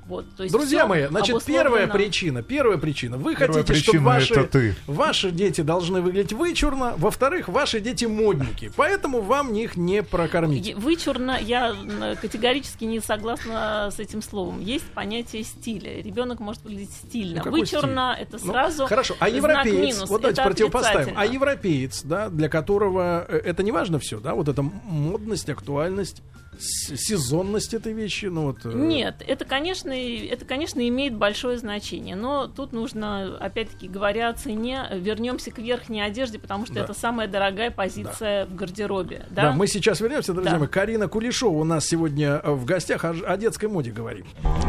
Вот, 0.06 0.24
то 0.38 0.42
есть 0.42 0.54
Друзья 0.54 0.86
мои, 0.86 1.04
значит, 1.06 1.36
обусловлено- 1.36 1.46
первая 1.64 1.86
причина, 1.86 2.42
первая 2.42 2.78
причина. 2.78 3.18
Вы 3.18 3.36
Первая 3.36 3.62
хотите, 3.62 3.74
чтобы 3.78 3.98
причина 3.98 4.04
ваши, 4.06 4.32
это 4.34 4.44
ты. 4.44 4.74
ваши 4.86 5.30
дети 5.30 5.60
должны 5.60 6.00
выглядеть 6.00 6.32
вычурно. 6.32 6.94
Во-вторых, 6.96 7.48
ваши 7.48 7.80
дети 7.80 8.06
модники. 8.06 8.72
Поэтому 8.74 9.20
вам 9.20 9.52
их 9.52 9.76
не 9.76 10.02
прокормить. 10.02 10.74
Вычурно, 10.76 11.38
я 11.38 11.76
категорически 12.22 12.84
не 12.84 13.00
согласна 13.00 13.90
с 13.94 13.98
этим 13.98 14.22
словом. 14.22 14.60
Есть 14.62 14.86
понятие 14.94 15.44
стиля. 15.44 16.00
Ребенок 16.00 16.40
может 16.40 16.62
выглядеть 16.64 16.92
стильно. 16.92 17.42
Ну, 17.44 17.50
Вычурно 17.50 18.16
это 18.18 18.38
Ну, 18.42 18.50
сразу. 18.50 18.86
хорошо, 18.86 19.14
а 19.20 19.28
знак 19.28 19.34
европеец, 19.66 19.94
минус. 19.96 20.08
вот 20.08 20.22
давайте 20.22 20.40
Это 20.40 20.50
противопоставим. 20.50 21.14
А 21.18 21.26
европеец, 21.26 22.02
да, 22.04 22.30
для 22.30 22.48
которого 22.48 23.26
э, 23.28 23.36
это 23.44 23.62
не 23.62 23.72
важно 23.72 23.98
все, 23.98 24.20
да, 24.20 24.34
вот 24.34 24.48
эта 24.48 24.62
модность, 24.62 25.50
актуальность, 25.50 26.22
сезонность 26.58 27.74
этой 27.74 27.92
вещи, 27.92 28.26
ну 28.26 28.46
вот. 28.46 28.58
э, 28.64 28.70
Нет, 28.74 29.22
это, 29.26 29.44
конечно, 29.44 29.90
это, 29.90 30.44
конечно, 30.44 30.86
имеет 30.88 31.14
большое 31.14 31.58
значение. 31.58 32.16
Но 32.16 32.46
тут 32.46 32.72
нужно, 32.72 33.36
опять-таки, 33.38 33.88
говоря 33.88 34.28
о 34.28 34.32
цене, 34.34 34.86
вернемся 34.94 35.50
к 35.50 35.58
верхней 35.58 36.00
одежде, 36.02 36.38
потому 36.38 36.66
что 36.66 36.74
Да. 36.76 36.80
это 36.84 36.94
самая 36.94 37.28
дорогая 37.28 37.70
позиция 37.70 38.46
в 38.46 38.54
гардеробе. 38.54 39.26
Да, 39.30 39.42
Да, 39.42 39.52
мы 39.52 39.66
сейчас 39.66 40.00
вернемся, 40.00 40.32
друзья 40.32 40.52
Да. 40.52 40.58
мои. 40.58 40.68
Карина 40.68 41.08
Кулешова 41.08 41.56
у 41.58 41.64
нас 41.64 41.86
сегодня 41.86 42.40
э, 42.42 42.50
в 42.52 42.64
гостях 42.64 43.04
о, 43.04 43.10
о 43.26 43.36
детской 43.36 43.66
моде 43.68 43.90
говорим. 43.90 44.26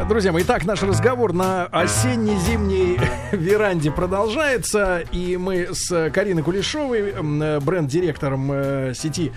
Друзья 0.07 0.31
мои, 0.31 0.43
итак, 0.43 0.65
наш 0.65 0.81
разговор 0.83 1.33
на 1.33 1.65
осенне-зимней 1.65 2.99
веранде 3.31 3.91
продолжается. 3.91 5.03
И 5.11 5.37
мы 5.37 5.69
с 5.71 6.09
Кариной 6.11 6.43
Кулешовой, 6.43 7.13
э, 7.15 7.59
бренд-директором 7.59 8.93
сети 8.93 9.31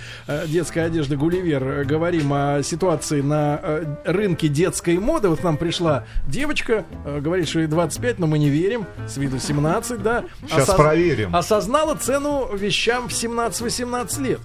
детской 0.46 0.84
одежды 0.86 1.16
«Гулливер», 1.16 1.84
говорим 1.84 2.32
о 2.32 2.41
ситуации 2.62 3.20
на 3.20 3.60
э, 3.62 3.84
рынке 4.04 4.48
детской 4.48 4.98
моды. 4.98 5.28
Вот 5.28 5.40
к 5.40 5.44
нам 5.44 5.56
пришла 5.56 6.04
девочка, 6.26 6.84
э, 7.04 7.20
говорит, 7.20 7.48
что 7.48 7.60
ей 7.60 7.66
25, 7.68 8.18
но 8.18 8.26
мы 8.26 8.38
не 8.38 8.48
верим. 8.50 8.86
С 9.06 9.16
виду 9.16 9.38
17, 9.38 10.02
да. 10.02 10.24
Сейчас 10.46 10.68
Осоз- 10.68 10.76
проверим. 10.76 11.34
Осознала 11.34 11.94
цену 11.94 12.48
вещам 12.54 13.08
в 13.08 13.12
17-18 13.12 14.20
лет. 14.20 14.40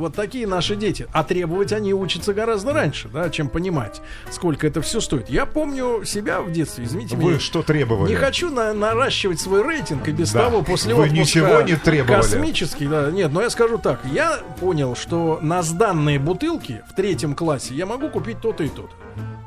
Вот 0.00 0.14
такие 0.14 0.46
наши 0.46 0.76
дети. 0.76 1.06
А 1.12 1.24
требовать 1.24 1.72
они 1.74 1.92
учатся 1.92 2.32
гораздо 2.32 2.72
раньше, 2.72 3.08
да, 3.12 3.28
чем 3.28 3.50
понимать, 3.50 4.00
сколько 4.30 4.66
это 4.66 4.80
все 4.80 4.98
стоит. 4.98 5.28
Я 5.28 5.44
помню 5.44 6.04
себя 6.06 6.40
в 6.40 6.50
детстве, 6.50 6.86
извините 6.86 7.16
Вы 7.16 7.32
меня. 7.32 7.38
что 7.38 7.62
требовали? 7.62 8.08
Не 8.08 8.16
хочу 8.16 8.48
на- 8.50 8.72
наращивать 8.72 9.40
свой 9.40 9.62
рейтинг, 9.62 10.08
и 10.08 10.12
без 10.12 10.32
Да. 10.32 10.44
того 10.44 10.62
после 10.62 10.94
Вы 10.94 11.02
отпуска 11.04 11.20
ничего 11.20 11.60
не 11.60 11.76
требовали. 11.76 12.16
Космический, 12.22 12.86
да. 12.86 13.10
Нет, 13.10 13.30
но 13.30 13.42
я 13.42 13.50
скажу 13.50 13.76
так. 13.76 14.00
Я 14.10 14.38
понял, 14.58 14.96
что 14.96 15.38
на 15.42 15.62
сданные 15.62 16.18
бутылки 16.18 16.82
в 16.90 16.94
третьем 16.94 17.34
классе 17.34 17.74
я 17.74 17.84
могу 17.84 18.08
купить 18.08 18.40
то-то 18.40 18.64
и 18.64 18.68
то-то. 18.70 18.94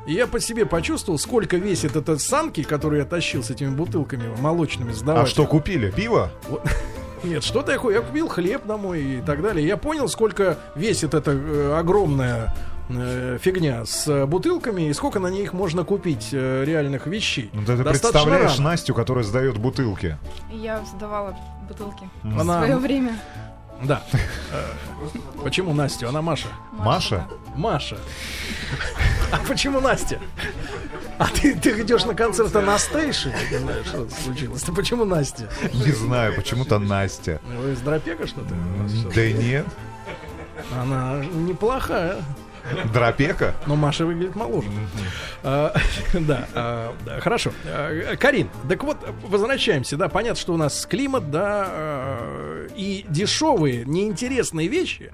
И 0.06 0.12
я 0.12 0.28
по 0.28 0.38
себе 0.38 0.66
почувствовал, 0.66 1.18
сколько 1.18 1.56
весит 1.56 1.96
этот 1.96 2.20
санки, 2.20 2.62
который 2.62 3.00
я 3.00 3.04
тащил 3.04 3.42
с 3.42 3.50
этими 3.50 3.70
бутылками 3.70 4.24
молочными 4.40 4.92
сдавать. 4.92 5.24
А 5.24 5.26
что 5.26 5.46
купили? 5.46 5.90
Пиво? 5.90 6.30
Нет, 7.24 7.42
что-то 7.44 7.72
я, 7.72 7.78
ку- 7.78 7.90
я 7.90 8.00
купил 8.00 8.28
хлеб 8.28 8.66
домой 8.66 9.02
и 9.02 9.20
так 9.22 9.42
далее. 9.42 9.66
Я 9.66 9.76
понял, 9.76 10.08
сколько 10.08 10.58
весит 10.74 11.14
эта 11.14 11.30
э, 11.32 11.76
огромная 11.78 12.54
э, 12.90 13.38
фигня 13.40 13.84
с 13.86 14.06
э, 14.08 14.26
бутылками 14.26 14.88
и 14.88 14.92
сколько 14.92 15.18
на 15.18 15.28
них 15.28 15.52
можно 15.52 15.84
купить 15.84 16.32
реальных 16.32 17.06
вещей. 17.06 17.50
Ну, 17.52 17.60
ты 17.64 17.76
Достаточно 17.76 18.10
представляешь 18.10 18.58
рано. 18.58 18.70
Настю, 18.70 18.94
которая 18.94 19.24
сдает 19.24 19.58
бутылки. 19.58 20.18
Я 20.50 20.82
сдавала 20.84 21.36
бутылки 21.68 22.04
М. 22.22 22.36
в 22.36 22.40
Она- 22.40 22.58
свое 22.58 22.76
время. 22.76 23.18
Да. 23.82 24.02
Почему 25.42 25.74
Настю? 25.74 26.08
Она 26.08 26.22
Маша. 26.22 26.48
Маша? 26.72 27.26
Маша. 27.56 27.98
А 29.30 29.38
почему 29.46 29.80
Настя? 29.80 30.18
А 31.18 31.28
ты, 31.28 31.54
ты 31.54 31.70
идешь 31.82 32.04
на 32.04 32.14
концерт 32.14 32.54
Анастейши? 32.56 33.32
Что 33.84 34.08
случилось. 34.10 34.62
Ты 34.62 34.72
почему 34.72 35.04
Настя? 35.04 35.48
Не 35.72 35.92
знаю, 35.92 36.34
почему-то 36.34 36.78
Настя. 36.78 37.40
Вы 37.44 37.72
из 37.72 37.80
Дропека 37.80 38.26
что-то? 38.26 38.54
Да 39.14 39.30
нет. 39.32 39.66
Она 40.80 41.24
неплохая. 41.24 42.22
Дропека? 42.92 43.54
Но 43.66 43.76
Маша 43.76 44.06
выглядит 44.06 44.34
моложе. 44.36 44.68
А, 45.42 45.74
Да, 46.14 46.46
а, 46.54 46.94
да, 47.04 47.20
хорошо. 47.20 47.52
А, 47.66 48.16
Карин, 48.16 48.48
так 48.68 48.82
вот, 48.84 48.96
возвращаемся, 49.22 49.96
да, 49.96 50.08
понятно, 50.08 50.40
что 50.40 50.54
у 50.54 50.56
нас 50.56 50.86
климат, 50.86 51.30
да, 51.30 51.68
и 52.76 53.04
дешевые, 53.08 53.84
неинтересные 53.84 54.68
вещи. 54.68 55.12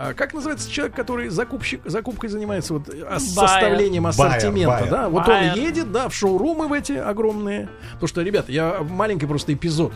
А 0.00 0.14
Как 0.14 0.32
называется 0.32 0.70
человек, 0.70 0.94
который 0.94 1.28
закупщик, 1.28 1.80
закупкой 1.84 2.28
занимается, 2.30 2.74
вот, 2.74 2.86
Байер. 2.86 3.18
составлением 3.18 4.06
ассортимента, 4.06 4.68
Байер. 4.78 4.90
да? 4.90 5.08
Вот 5.08 5.26
Байер. 5.26 5.54
он 5.54 5.58
едет, 5.58 5.90
да, 5.90 6.08
в 6.08 6.14
шоурумы 6.14 6.68
в 6.68 6.72
эти 6.72 6.92
огромные. 6.92 7.68
Потому 7.94 8.06
что, 8.06 8.22
ребята, 8.22 8.52
я 8.52 8.76
маленький 8.88 9.26
просто 9.26 9.54
эпизод. 9.54 9.92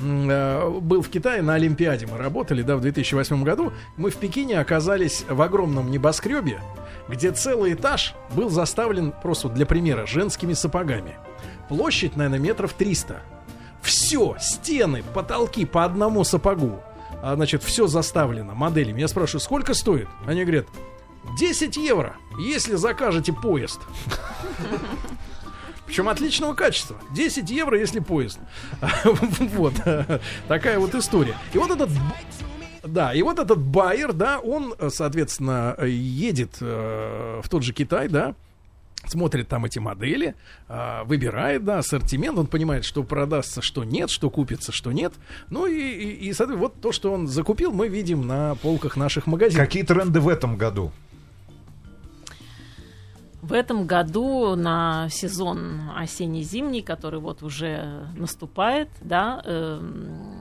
Был 0.00 1.02
в 1.02 1.08
Китае 1.08 1.40
на 1.42 1.54
Олимпиаде, 1.54 2.08
мы 2.08 2.18
работали, 2.18 2.62
да, 2.62 2.74
в 2.74 2.80
2008 2.80 3.44
году. 3.44 3.72
Мы 3.96 4.10
в 4.10 4.16
Пекине 4.16 4.58
оказались 4.58 5.24
в 5.28 5.40
огромном 5.40 5.88
небоскребе, 5.88 6.33
где 7.08 7.32
целый 7.32 7.74
этаж 7.74 8.14
был 8.30 8.50
заставлен, 8.50 9.12
просто 9.12 9.48
для 9.48 9.66
примера, 9.66 10.06
женскими 10.06 10.52
сапогами. 10.52 11.16
Площадь, 11.68 12.16
наверное, 12.16 12.38
метров 12.38 12.72
300. 12.72 13.22
Все, 13.82 14.36
стены, 14.40 15.02
потолки 15.14 15.66
по 15.66 15.84
одному 15.84 16.24
сапогу. 16.24 16.82
А, 17.22 17.34
значит, 17.36 17.62
все 17.62 17.86
заставлено 17.86 18.54
моделями. 18.54 19.00
Я 19.00 19.08
спрашиваю, 19.08 19.40
сколько 19.40 19.74
стоит? 19.74 20.08
Они 20.26 20.42
говорят, 20.42 20.66
10 21.38 21.76
евро, 21.76 22.16
если 22.38 22.74
закажете 22.76 23.32
поезд. 23.32 23.80
Причем 25.86 26.08
отличного 26.08 26.54
качества. 26.54 26.96
10 27.12 27.50
евро, 27.50 27.78
если 27.78 28.00
поезд. 28.00 28.38
Вот. 29.54 29.74
Такая 30.48 30.78
вот 30.78 30.94
история. 30.94 31.36
И 31.52 31.58
вот 31.58 31.70
этот... 31.70 31.90
Да, 32.86 33.14
и 33.14 33.22
вот 33.22 33.38
этот 33.38 33.58
байер, 33.58 34.12
да, 34.12 34.38
он, 34.38 34.74
э, 34.78 34.90
соответственно, 34.90 35.74
э, 35.78 35.88
едет 35.88 36.58
э, 36.60 37.40
в 37.42 37.48
тот 37.48 37.62
же 37.62 37.72
Китай, 37.72 38.08
да, 38.08 38.34
смотрит 39.06 39.48
там 39.48 39.64
эти 39.64 39.78
модели, 39.78 40.34
а, 40.66 41.04
выбирает, 41.04 41.62
да, 41.64 41.78
ассортимент, 41.78 42.38
он 42.38 42.46
понимает, 42.46 42.86
что 42.86 43.02
продастся, 43.02 43.60
что 43.60 43.84
нет, 43.84 44.08
что 44.08 44.30
купится, 44.30 44.72
что 44.72 44.92
нет. 44.92 45.12
Ну 45.50 45.66
и, 45.66 45.74
и, 45.74 46.28
и, 46.28 46.32
соответственно, 46.32 46.56
вот 46.56 46.80
то, 46.80 46.90
что 46.90 47.12
он 47.12 47.28
закупил, 47.28 47.70
мы 47.70 47.88
видим 47.88 48.26
на 48.26 48.54
полках 48.56 48.96
наших 48.96 49.26
магазинов. 49.26 49.66
Какие 49.66 49.82
тренды 49.82 50.20
в 50.20 50.28
этом 50.28 50.56
году? 50.56 50.90
В 53.42 53.52
этом 53.52 53.86
году 53.86 54.56
на 54.56 55.08
сезон 55.10 55.90
осенне-зимний, 55.94 56.80
который 56.80 57.20
вот 57.20 57.42
уже 57.42 58.06
наступает, 58.16 58.88
да, 59.02 59.42
эм, 59.44 60.33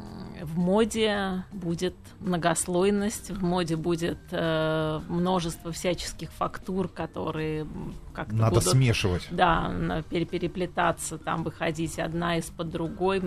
в 0.43 0.57
моде 0.57 1.43
будет 1.51 1.95
многослойность, 2.19 3.31
в 3.31 3.43
моде 3.43 3.75
будет 3.75 4.19
э, 4.31 4.99
множество 5.07 5.71
всяческих 5.71 6.31
фактур, 6.31 6.89
которые 6.89 7.65
как-то 8.13 8.33
Надо 8.35 8.55
будут 8.55 8.69
смешивать. 8.69 9.27
да, 9.31 9.71
переплетаться, 10.09 11.17
там 11.17 11.43
выходить 11.43 11.99
одна 11.99 12.37
из-под 12.37 12.69
другой. 12.69 13.21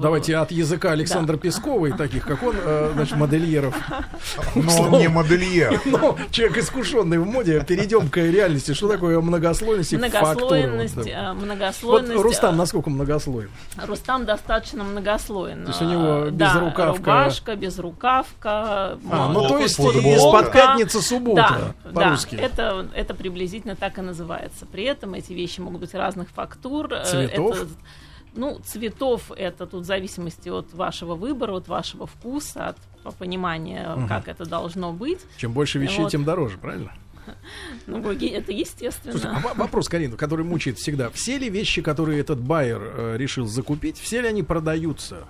Давайте 0.00 0.36
от 0.36 0.50
языка 0.50 0.92
Александра 0.92 1.34
Да. 1.34 1.40
Пескова 1.40 1.86
и 1.86 1.92
таких, 1.92 2.26
как 2.26 2.42
он, 2.42 2.54
э, 2.58 2.90
значит, 2.94 3.16
модельеров. 3.16 3.76
Но 4.54 4.82
он 4.82 4.98
не 4.98 5.08
модельер. 5.08 5.80
Ну, 5.90 6.16
человек 6.30 6.58
искушенный 6.58 7.18
в 7.18 7.26
моде, 7.26 7.64
перейдем 7.66 8.08
к 8.08 8.16
реальности. 8.18 8.72
Что 8.72 8.88
такое 8.88 9.20
многослойность 9.20 9.92
и 9.92 9.96
фактура? 9.98 10.56
Многослойность, 10.56 10.96
Вот, 10.96 11.06
э, 11.06 11.32
Вот 11.32 11.42
многослойность. 11.42 12.22
Рустам 12.22 12.54
э, 12.54 12.58
насколько 12.58 12.90
многослоен? 12.90 13.50
Рустам 13.86 14.24
достаточно 14.24 14.84
многослойный. 14.84 15.64
То 15.64 15.70
есть 15.70 15.82
у 15.82 15.84
него 15.84 16.02
А, 16.02 16.30
да, 16.30 16.46
безрукавка. 16.54 16.96
рубашка, 16.98 17.56
безрукавка. 17.56 18.98
А, 19.10 19.30
ну 19.32 19.46
то 19.48 19.58
есть 19.58 19.78
из-под 19.78 20.52
пятницы 20.52 21.00
суббота, 21.00 21.74
Да, 21.84 21.90
по-русски. 21.92 22.36
да, 22.36 22.42
это, 22.42 22.86
это 22.94 23.14
приблизительно 23.14 23.76
так 23.76 23.98
и 23.98 24.00
называется. 24.00 24.29
При 24.72 24.84
этом 24.84 25.14
эти 25.14 25.32
вещи 25.32 25.60
могут 25.60 25.80
быть 25.80 25.94
разных 25.94 26.28
фактур. 26.30 26.92
э, 26.92 27.04
Цветов? 27.04 27.56
это- 27.56 27.68
ну, 28.34 28.60
цветов 28.64 29.32
это 29.36 29.66
тут 29.66 29.82
в 29.82 29.86
зависимости 29.86 30.48
от 30.48 30.72
вашего 30.72 31.14
выбора, 31.16 31.56
от 31.56 31.68
вашего 31.68 32.06
вкуса, 32.06 32.68
от 32.68 32.76
по- 33.02 33.10
понимания, 33.12 33.96
как 34.08 34.28
это 34.28 34.44
должно 34.44 34.92
быть. 34.92 35.20
Чем 35.36 35.52
больше 35.52 35.78
вещей, 35.78 36.02
Вот. 36.04 36.12
тем 36.12 36.24
дороже, 36.24 36.58
правильно? 36.58 36.92
Ну, 37.86 37.98
это 38.10 38.52
естественно. 38.52 39.12
Слушайте, 39.12 39.36
а 39.44 39.54
вопрос, 39.54 39.88
Карина, 39.88 40.16
который 40.16 40.44
мучает 40.44 40.78
всегда. 40.78 41.10
Все 41.10 41.38
ли 41.38 41.48
вещи, 41.50 41.82
которые 41.82 42.18
этот 42.20 42.40
байер 42.40 42.80
э, 42.82 43.16
решил 43.18 43.46
закупить, 43.46 43.98
все 43.98 44.20
ли 44.22 44.28
они 44.28 44.42
продаются? 44.42 45.24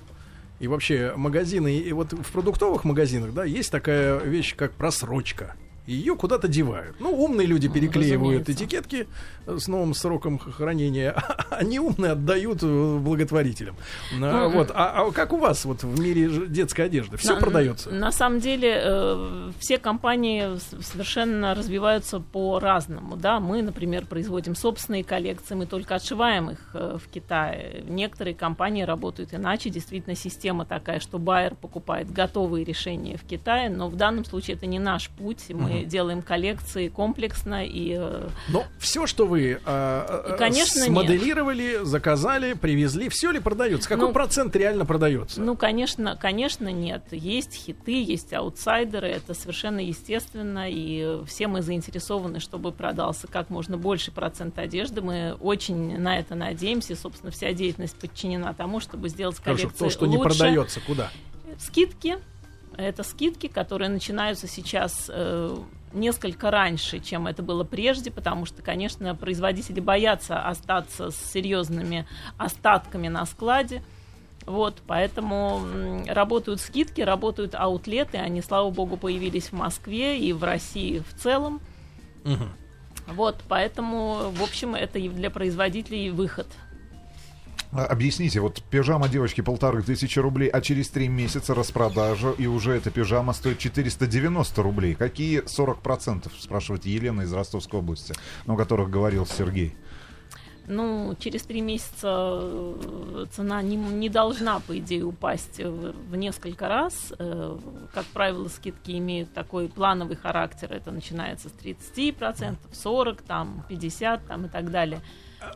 И 0.61 0.69
вообще 0.69 1.15
магазины, 1.17 1.79
и 1.79 1.93
вот 1.93 2.13
в 2.13 2.33
продуктовых 2.33 2.85
магазинах, 2.85 3.33
да, 3.33 3.45
есть 3.45 3.71
такая 3.71 4.19
вещь, 4.19 4.55
как 4.55 4.73
просрочка 4.73 5.57
ее 5.91 6.17
куда-то 6.17 6.49
девают. 6.49 6.97
Ну, 7.01 7.11
умные 7.11 7.47
люди 7.47 7.67
ну, 7.67 7.75
переклеивают 7.75 8.49
Разумеется. 8.49 8.53
этикетки 8.53 9.07
с 9.47 9.69
новым 9.69 9.95
сроком 9.95 10.39
хранения, 10.39 11.15
а 11.51 11.65
неумные 11.65 12.13
отдают 12.13 12.63
э, 12.63 12.99
благотворителям. 12.99 13.77
Ну, 14.17 14.51
вот. 14.51 14.71
А, 14.73 15.07
а 15.07 15.11
как 15.11 15.33
у 15.33 15.39
вас 15.39 15.65
вот 15.65 15.83
в 15.83 16.01
мире 16.01 16.47
детской 16.47 16.83
одежды? 16.83 17.17
Все 17.17 17.35
на, 17.35 17.41
продается? 17.41 17.91
На 17.91 18.13
самом 18.13 18.41
деле 18.41 18.81
э, 18.83 19.51
все 19.59 19.79
компании 19.79 20.59
совершенно 20.83 21.55
развиваются 21.55 22.21
по-разному. 22.21 23.17
Да? 23.17 23.41
Мы, 23.41 23.63
например, 23.63 24.07
производим 24.07 24.55
собственные 24.55 25.05
коллекции, 25.05 25.55
мы 25.55 25.67
только 25.67 25.97
отшиваем 25.97 26.51
их 26.51 26.59
э, 26.75 26.99
в 27.03 27.09
Китае. 27.09 27.85
Некоторые 27.89 28.35
компании 28.35 28.83
работают 28.83 29.35
иначе. 29.35 29.71
Действительно, 29.71 30.15
система 30.15 30.65
такая, 30.65 31.01
что 31.01 31.19
байер 31.19 31.55
покупает 31.55 32.13
готовые 32.13 32.65
решения 32.65 33.17
в 33.17 33.23
Китае, 33.23 33.71
но 33.71 33.89
в 33.89 33.97
данном 33.97 34.25
случае 34.25 34.57
это 34.57 34.67
не 34.67 34.79
наш 34.79 35.11
путь. 35.11 35.47
Мы 35.51 35.80
мы 35.81 35.85
делаем 35.85 36.23
коллекции 36.23 36.89
комплексно 36.89 37.65
и. 37.65 37.97
Э, 37.99 38.29
Но 38.49 38.65
все, 38.79 39.07
что 39.07 39.27
вы 39.27 39.61
э, 39.65 40.33
и, 40.35 40.39
конечно, 40.39 40.83
смоделировали, 40.85 41.79
нет. 41.79 41.87
заказали, 41.87 42.55
привезли, 42.55 43.09
все 43.09 43.31
ли 43.31 43.41
продается? 43.41 43.89
Какой 43.89 44.09
ну, 44.09 44.13
процент 44.13 44.55
реально 44.57 44.85
продается? 44.85 45.41
Ну, 45.41 45.57
конечно, 45.57 46.17
конечно, 46.17 46.69
нет. 46.69 47.05
Есть 47.11 47.55
хиты, 47.55 48.03
есть 48.03 48.33
аутсайдеры, 48.33 49.09
это 49.09 49.35
совершенно 49.35 49.81
естественно, 49.81 50.67
и 50.69 51.25
все 51.27 51.49
мы 51.49 51.63
заинтересованы, 51.63 52.41
чтобы 52.41 52.73
продался 52.73 53.27
как 53.27 53.51
можно 53.51 53.77
больше 53.77 54.11
процент 54.11 54.59
одежды. 54.59 55.01
Мы 55.01 55.37
очень 55.41 55.99
на 55.99 56.19
это 56.19 56.35
надеемся, 56.35 56.93
и, 56.93 56.97
собственно, 56.97 57.33
вся 57.33 57.53
деятельность 57.53 57.97
подчинена 57.97 58.53
тому, 58.55 58.81
чтобы 58.81 59.09
сделать 59.09 59.37
коллекцию 59.37 59.71
Хорошо, 59.71 59.85
то, 59.85 59.91
что 59.91 60.05
лучше. 60.07 60.19
не 60.19 60.25
продается, 60.25 60.81
куда? 60.81 61.11
Скидки, 61.59 62.19
это 62.81 63.03
скидки, 63.03 63.47
которые 63.47 63.89
начинаются 63.89 64.47
сейчас 64.47 65.11
э, 65.13 65.57
несколько 65.93 66.51
раньше, 66.51 67.01
чем 67.01 67.27
это 67.27 67.43
было 67.43 67.65
прежде, 67.65 68.11
потому 68.11 68.47
что, 68.47 68.63
конечно, 68.63 69.15
производители 69.15 69.81
боятся 69.81 70.41
остаться 70.41 71.11
с 71.11 71.17
серьезными 71.17 72.07
остатками 72.39 73.09
на 73.09 73.27
складе. 73.27 73.83
Вот, 74.47 74.83
поэтому 74.87 75.61
работают 76.09 76.61
скидки, 76.61 77.03
работают 77.03 77.55
аутлеты, 77.55 78.19
они, 78.19 78.41
слава 78.41 78.71
богу, 78.71 78.97
появились 78.97 79.49
в 79.49 79.53
Москве 79.53 80.19
и 80.19 80.33
в 80.33 80.43
России 80.43 81.01
в 81.01 81.21
целом. 81.21 81.61
Угу. 82.25 83.15
Вот, 83.15 83.37
поэтому, 83.49 84.31
в 84.31 84.43
общем, 84.43 84.75
это 84.75 84.99
для 84.99 85.31
производителей 85.31 86.11
выход. 86.11 86.47
А, 87.73 87.87
объясните, 87.87 88.41
вот 88.41 88.63
пижама 88.63 89.09
девочки 89.09 89.41
полторы 89.41 89.83
тысячи 89.83 90.19
рублей, 90.19 90.49
а 90.49 90.61
через 90.61 90.89
три 90.89 91.09
месяца 91.09 91.55
распродажа, 91.55 92.33
и 92.33 92.47
уже 92.47 92.73
эта 92.73 92.91
пижама 92.91 93.33
стоит 93.33 93.59
490 93.59 94.63
рублей. 94.63 94.95
Какие 94.95 95.43
40%, 95.43 96.31
спрашивает 96.39 96.85
Елена 96.85 97.23
из 97.23 97.33
Ростовской 97.33 97.79
области, 97.79 98.15
о 98.47 98.57
которых 98.57 98.91
говорил 98.91 99.25
Сергей? 99.25 99.77
Ну, 100.67 101.17
через 101.19 101.43
три 101.43 101.63
месяца 101.63 102.39
э, 102.43 103.27
цена 103.33 103.61
не, 103.61 103.77
не 103.77 104.09
должна, 104.09 104.61
по 104.61 104.79
идее, 104.79 105.05
упасть 105.05 105.59
в, 105.59 105.93
в 105.93 106.17
несколько 106.17 106.69
раз. 106.69 107.13
Э, 107.19 107.59
как 107.93 108.05
правило, 108.07 108.47
скидки 108.49 108.93
имеют 108.93 109.33
такой 109.33 109.69
плановый 109.69 110.17
характер. 110.17 110.73
Это 110.73 110.93
начинается 110.93 111.49
с 111.49 111.53
30%, 111.53 112.57
40%, 112.73 113.21
там, 113.27 113.65
50% 113.69 114.21
там, 114.29 114.47
и 114.47 114.49
так 114.49 114.71
далее. 114.71 115.01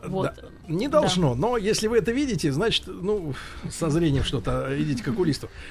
Вот. 0.03 0.33
Да. 0.35 0.49
Не 0.67 0.87
должно, 0.87 1.35
да. 1.35 1.41
но 1.41 1.57
если 1.57 1.87
вы 1.87 1.97
это 1.97 2.11
видите, 2.11 2.51
значит, 2.51 2.85
ну, 2.87 3.33
со 3.69 3.89
зрением 3.89 4.23
что-то 4.23 4.73
видите, 4.73 5.03
как 5.03 5.17
у. 5.19 5.25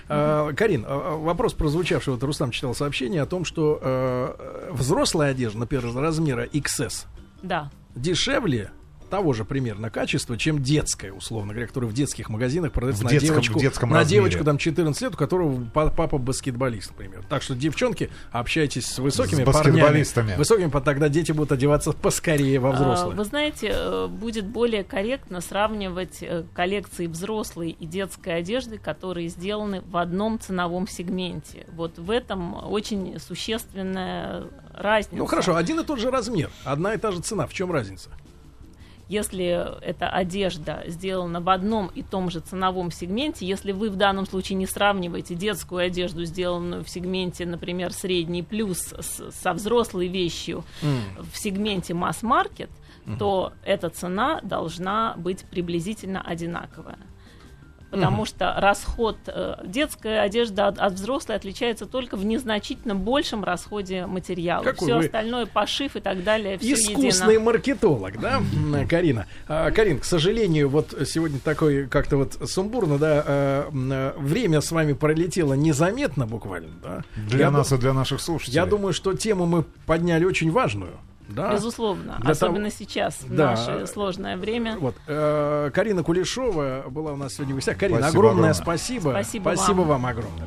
А, 0.08 0.52
Карин, 0.52 0.84
а, 0.86 1.14
а, 1.14 1.16
вопрос 1.16 1.54
прозвучавший, 1.54 2.12
вот 2.14 2.22
Рустам 2.22 2.50
читал 2.50 2.74
сообщение 2.74 3.22
о 3.22 3.26
том, 3.26 3.44
что 3.44 4.36
взрослая 4.70 5.30
одежда, 5.30 5.58
например, 5.60 5.94
размера 5.94 6.46
XS, 6.46 7.06
да. 7.42 7.70
дешевле 7.94 8.70
того 9.10 9.32
же 9.32 9.44
примерно 9.44 9.90
качества, 9.90 10.36
чем 10.36 10.62
детская, 10.62 11.12
условно 11.12 11.52
говоря, 11.52 11.66
которая 11.66 11.90
в 11.90 11.94
детских 11.94 12.28
магазинах 12.28 12.72
продается 12.72 13.02
в 13.02 13.04
на 13.04 13.10
детском, 13.10 13.28
девочку, 13.28 13.58
в 13.58 13.62
детском 13.62 13.90
на 13.90 14.04
девочку 14.04 14.44
там 14.44 14.58
14 14.58 15.02
лет, 15.02 15.14
у 15.14 15.16
которого 15.16 15.64
папа 15.72 16.18
баскетболист, 16.18 16.90
например. 16.90 17.24
Так 17.28 17.42
что, 17.42 17.54
девчонки, 17.54 18.10
общайтесь 18.32 18.86
с 18.86 18.98
высокими 18.98 19.42
с 19.42 19.52
парнями. 19.52 20.36
Высокими, 20.36 20.70
тогда 20.80 21.08
дети 21.08 21.32
будут 21.32 21.52
одеваться 21.52 21.92
поскорее 21.92 22.58
во 22.60 22.72
взрослые. 22.72 23.16
Вы 23.16 23.24
знаете, 23.24 23.70
э, 23.72 24.06
будет 24.08 24.46
более 24.46 24.84
корректно 24.84 25.40
сравнивать 25.40 26.18
э, 26.22 26.44
коллекции 26.52 27.06
взрослой 27.06 27.70
и 27.70 27.86
детской 27.86 28.38
одежды, 28.38 28.78
которые 28.78 29.28
сделаны 29.28 29.82
в 29.82 29.96
одном 29.96 30.38
ценовом 30.40 30.88
сегменте. 30.88 31.66
Вот 31.72 31.98
в 31.98 32.10
этом 32.10 32.54
очень 32.70 33.18
существенная 33.18 34.44
разница. 34.72 35.16
Ну 35.16 35.26
хорошо, 35.26 35.56
один 35.56 35.80
и 35.80 35.84
тот 35.84 35.98
же 35.98 36.10
размер, 36.10 36.50
одна 36.64 36.94
и 36.94 36.98
та 36.98 37.12
же 37.12 37.20
цена. 37.20 37.46
В 37.46 37.52
чем 37.52 37.72
разница? 37.72 38.10
Если 39.08 39.80
эта 39.82 40.08
одежда 40.08 40.84
сделана 40.86 41.40
в 41.40 41.48
одном 41.50 41.88
и 41.88 42.02
том 42.02 42.30
же 42.30 42.40
ценовом 42.40 42.90
сегменте, 42.90 43.46
если 43.46 43.72
вы 43.72 43.90
в 43.90 43.96
данном 43.96 44.26
случае 44.26 44.56
не 44.56 44.66
сравниваете 44.66 45.34
детскую 45.34 45.84
одежду, 45.84 46.24
сделанную 46.24 46.84
в 46.84 46.88
сегменте, 46.88 47.46
например, 47.46 47.92
средний 47.92 48.42
плюс 48.42 48.94
с, 48.98 49.30
со 49.30 49.52
взрослой 49.52 50.08
вещью 50.08 50.64
mm. 50.82 51.26
в 51.32 51.38
сегменте 51.38 51.94
масс-маркет, 51.94 52.70
mm-hmm. 53.04 53.18
то 53.18 53.52
эта 53.64 53.90
цена 53.90 54.40
должна 54.42 55.14
быть 55.16 55.44
приблизительно 55.44 56.22
одинаковая 56.22 56.98
потому 57.94 58.22
угу. 58.22 58.26
что 58.26 58.54
расход 58.58 59.16
э, 59.26 59.54
детская 59.64 60.20
одежда 60.20 60.68
от, 60.68 60.78
от 60.78 60.94
взрослой 60.94 61.36
отличается 61.36 61.86
только 61.86 62.16
в 62.16 62.24
незначительно 62.24 62.94
большем 62.94 63.44
расходе 63.44 64.06
материала. 64.06 64.72
Все 64.74 64.98
остальное 64.98 65.46
пошив 65.46 65.94
и 65.96 66.00
так 66.00 66.24
далее. 66.24 66.58
Все 66.58 66.74
Искусный 66.74 67.34
едино. 67.34 67.44
маркетолог, 67.44 68.20
да, 68.20 68.42
Карина? 68.88 69.26
А, 69.46 69.70
Карин, 69.70 70.00
к 70.00 70.04
сожалению, 70.04 70.68
вот 70.68 70.94
сегодня 71.06 71.38
такой 71.38 71.86
как-то 71.86 72.16
вот 72.16 72.36
сумбурно, 72.48 72.98
да, 72.98 73.24
а, 73.26 73.70
а, 73.72 74.14
время 74.18 74.60
с 74.60 74.72
вами 74.72 74.92
пролетело 74.92 75.54
незаметно 75.54 76.26
буквально, 76.26 76.72
да. 76.82 77.04
Для 77.16 77.46
Я 77.46 77.50
нас 77.50 77.70
д... 77.70 77.76
и 77.76 77.78
для 77.78 77.92
наших 77.92 78.20
слушателей. 78.20 78.56
Я 78.56 78.66
думаю, 78.66 78.92
что 78.92 79.14
тему 79.14 79.46
мы 79.46 79.64
подняли 79.86 80.24
очень 80.24 80.50
важную. 80.50 80.94
Да. 81.28 81.52
Безусловно, 81.52 82.18
Для 82.20 82.32
особенно 82.32 82.70
того... 82.70 82.76
сейчас, 82.78 83.22
в 83.22 83.34
да. 83.34 83.50
наше 83.52 83.86
сложное 83.86 84.36
время. 84.36 84.76
Вот. 84.78 84.94
Э, 85.06 85.70
Карина 85.72 86.02
Кулешова 86.02 86.84
была 86.88 87.12
у 87.12 87.16
нас 87.16 87.34
сегодня 87.34 87.54
в 87.54 87.56
гостях. 87.56 87.78
Карина, 87.78 88.00
спасибо 88.00 88.18
огромное, 88.18 88.50
огромное 88.50 88.54
спасибо. 88.54 89.10
Спасибо, 89.10 89.42
спасибо 89.54 89.78
вам. 89.80 89.88
вам 89.88 90.06
огромное. 90.06 90.42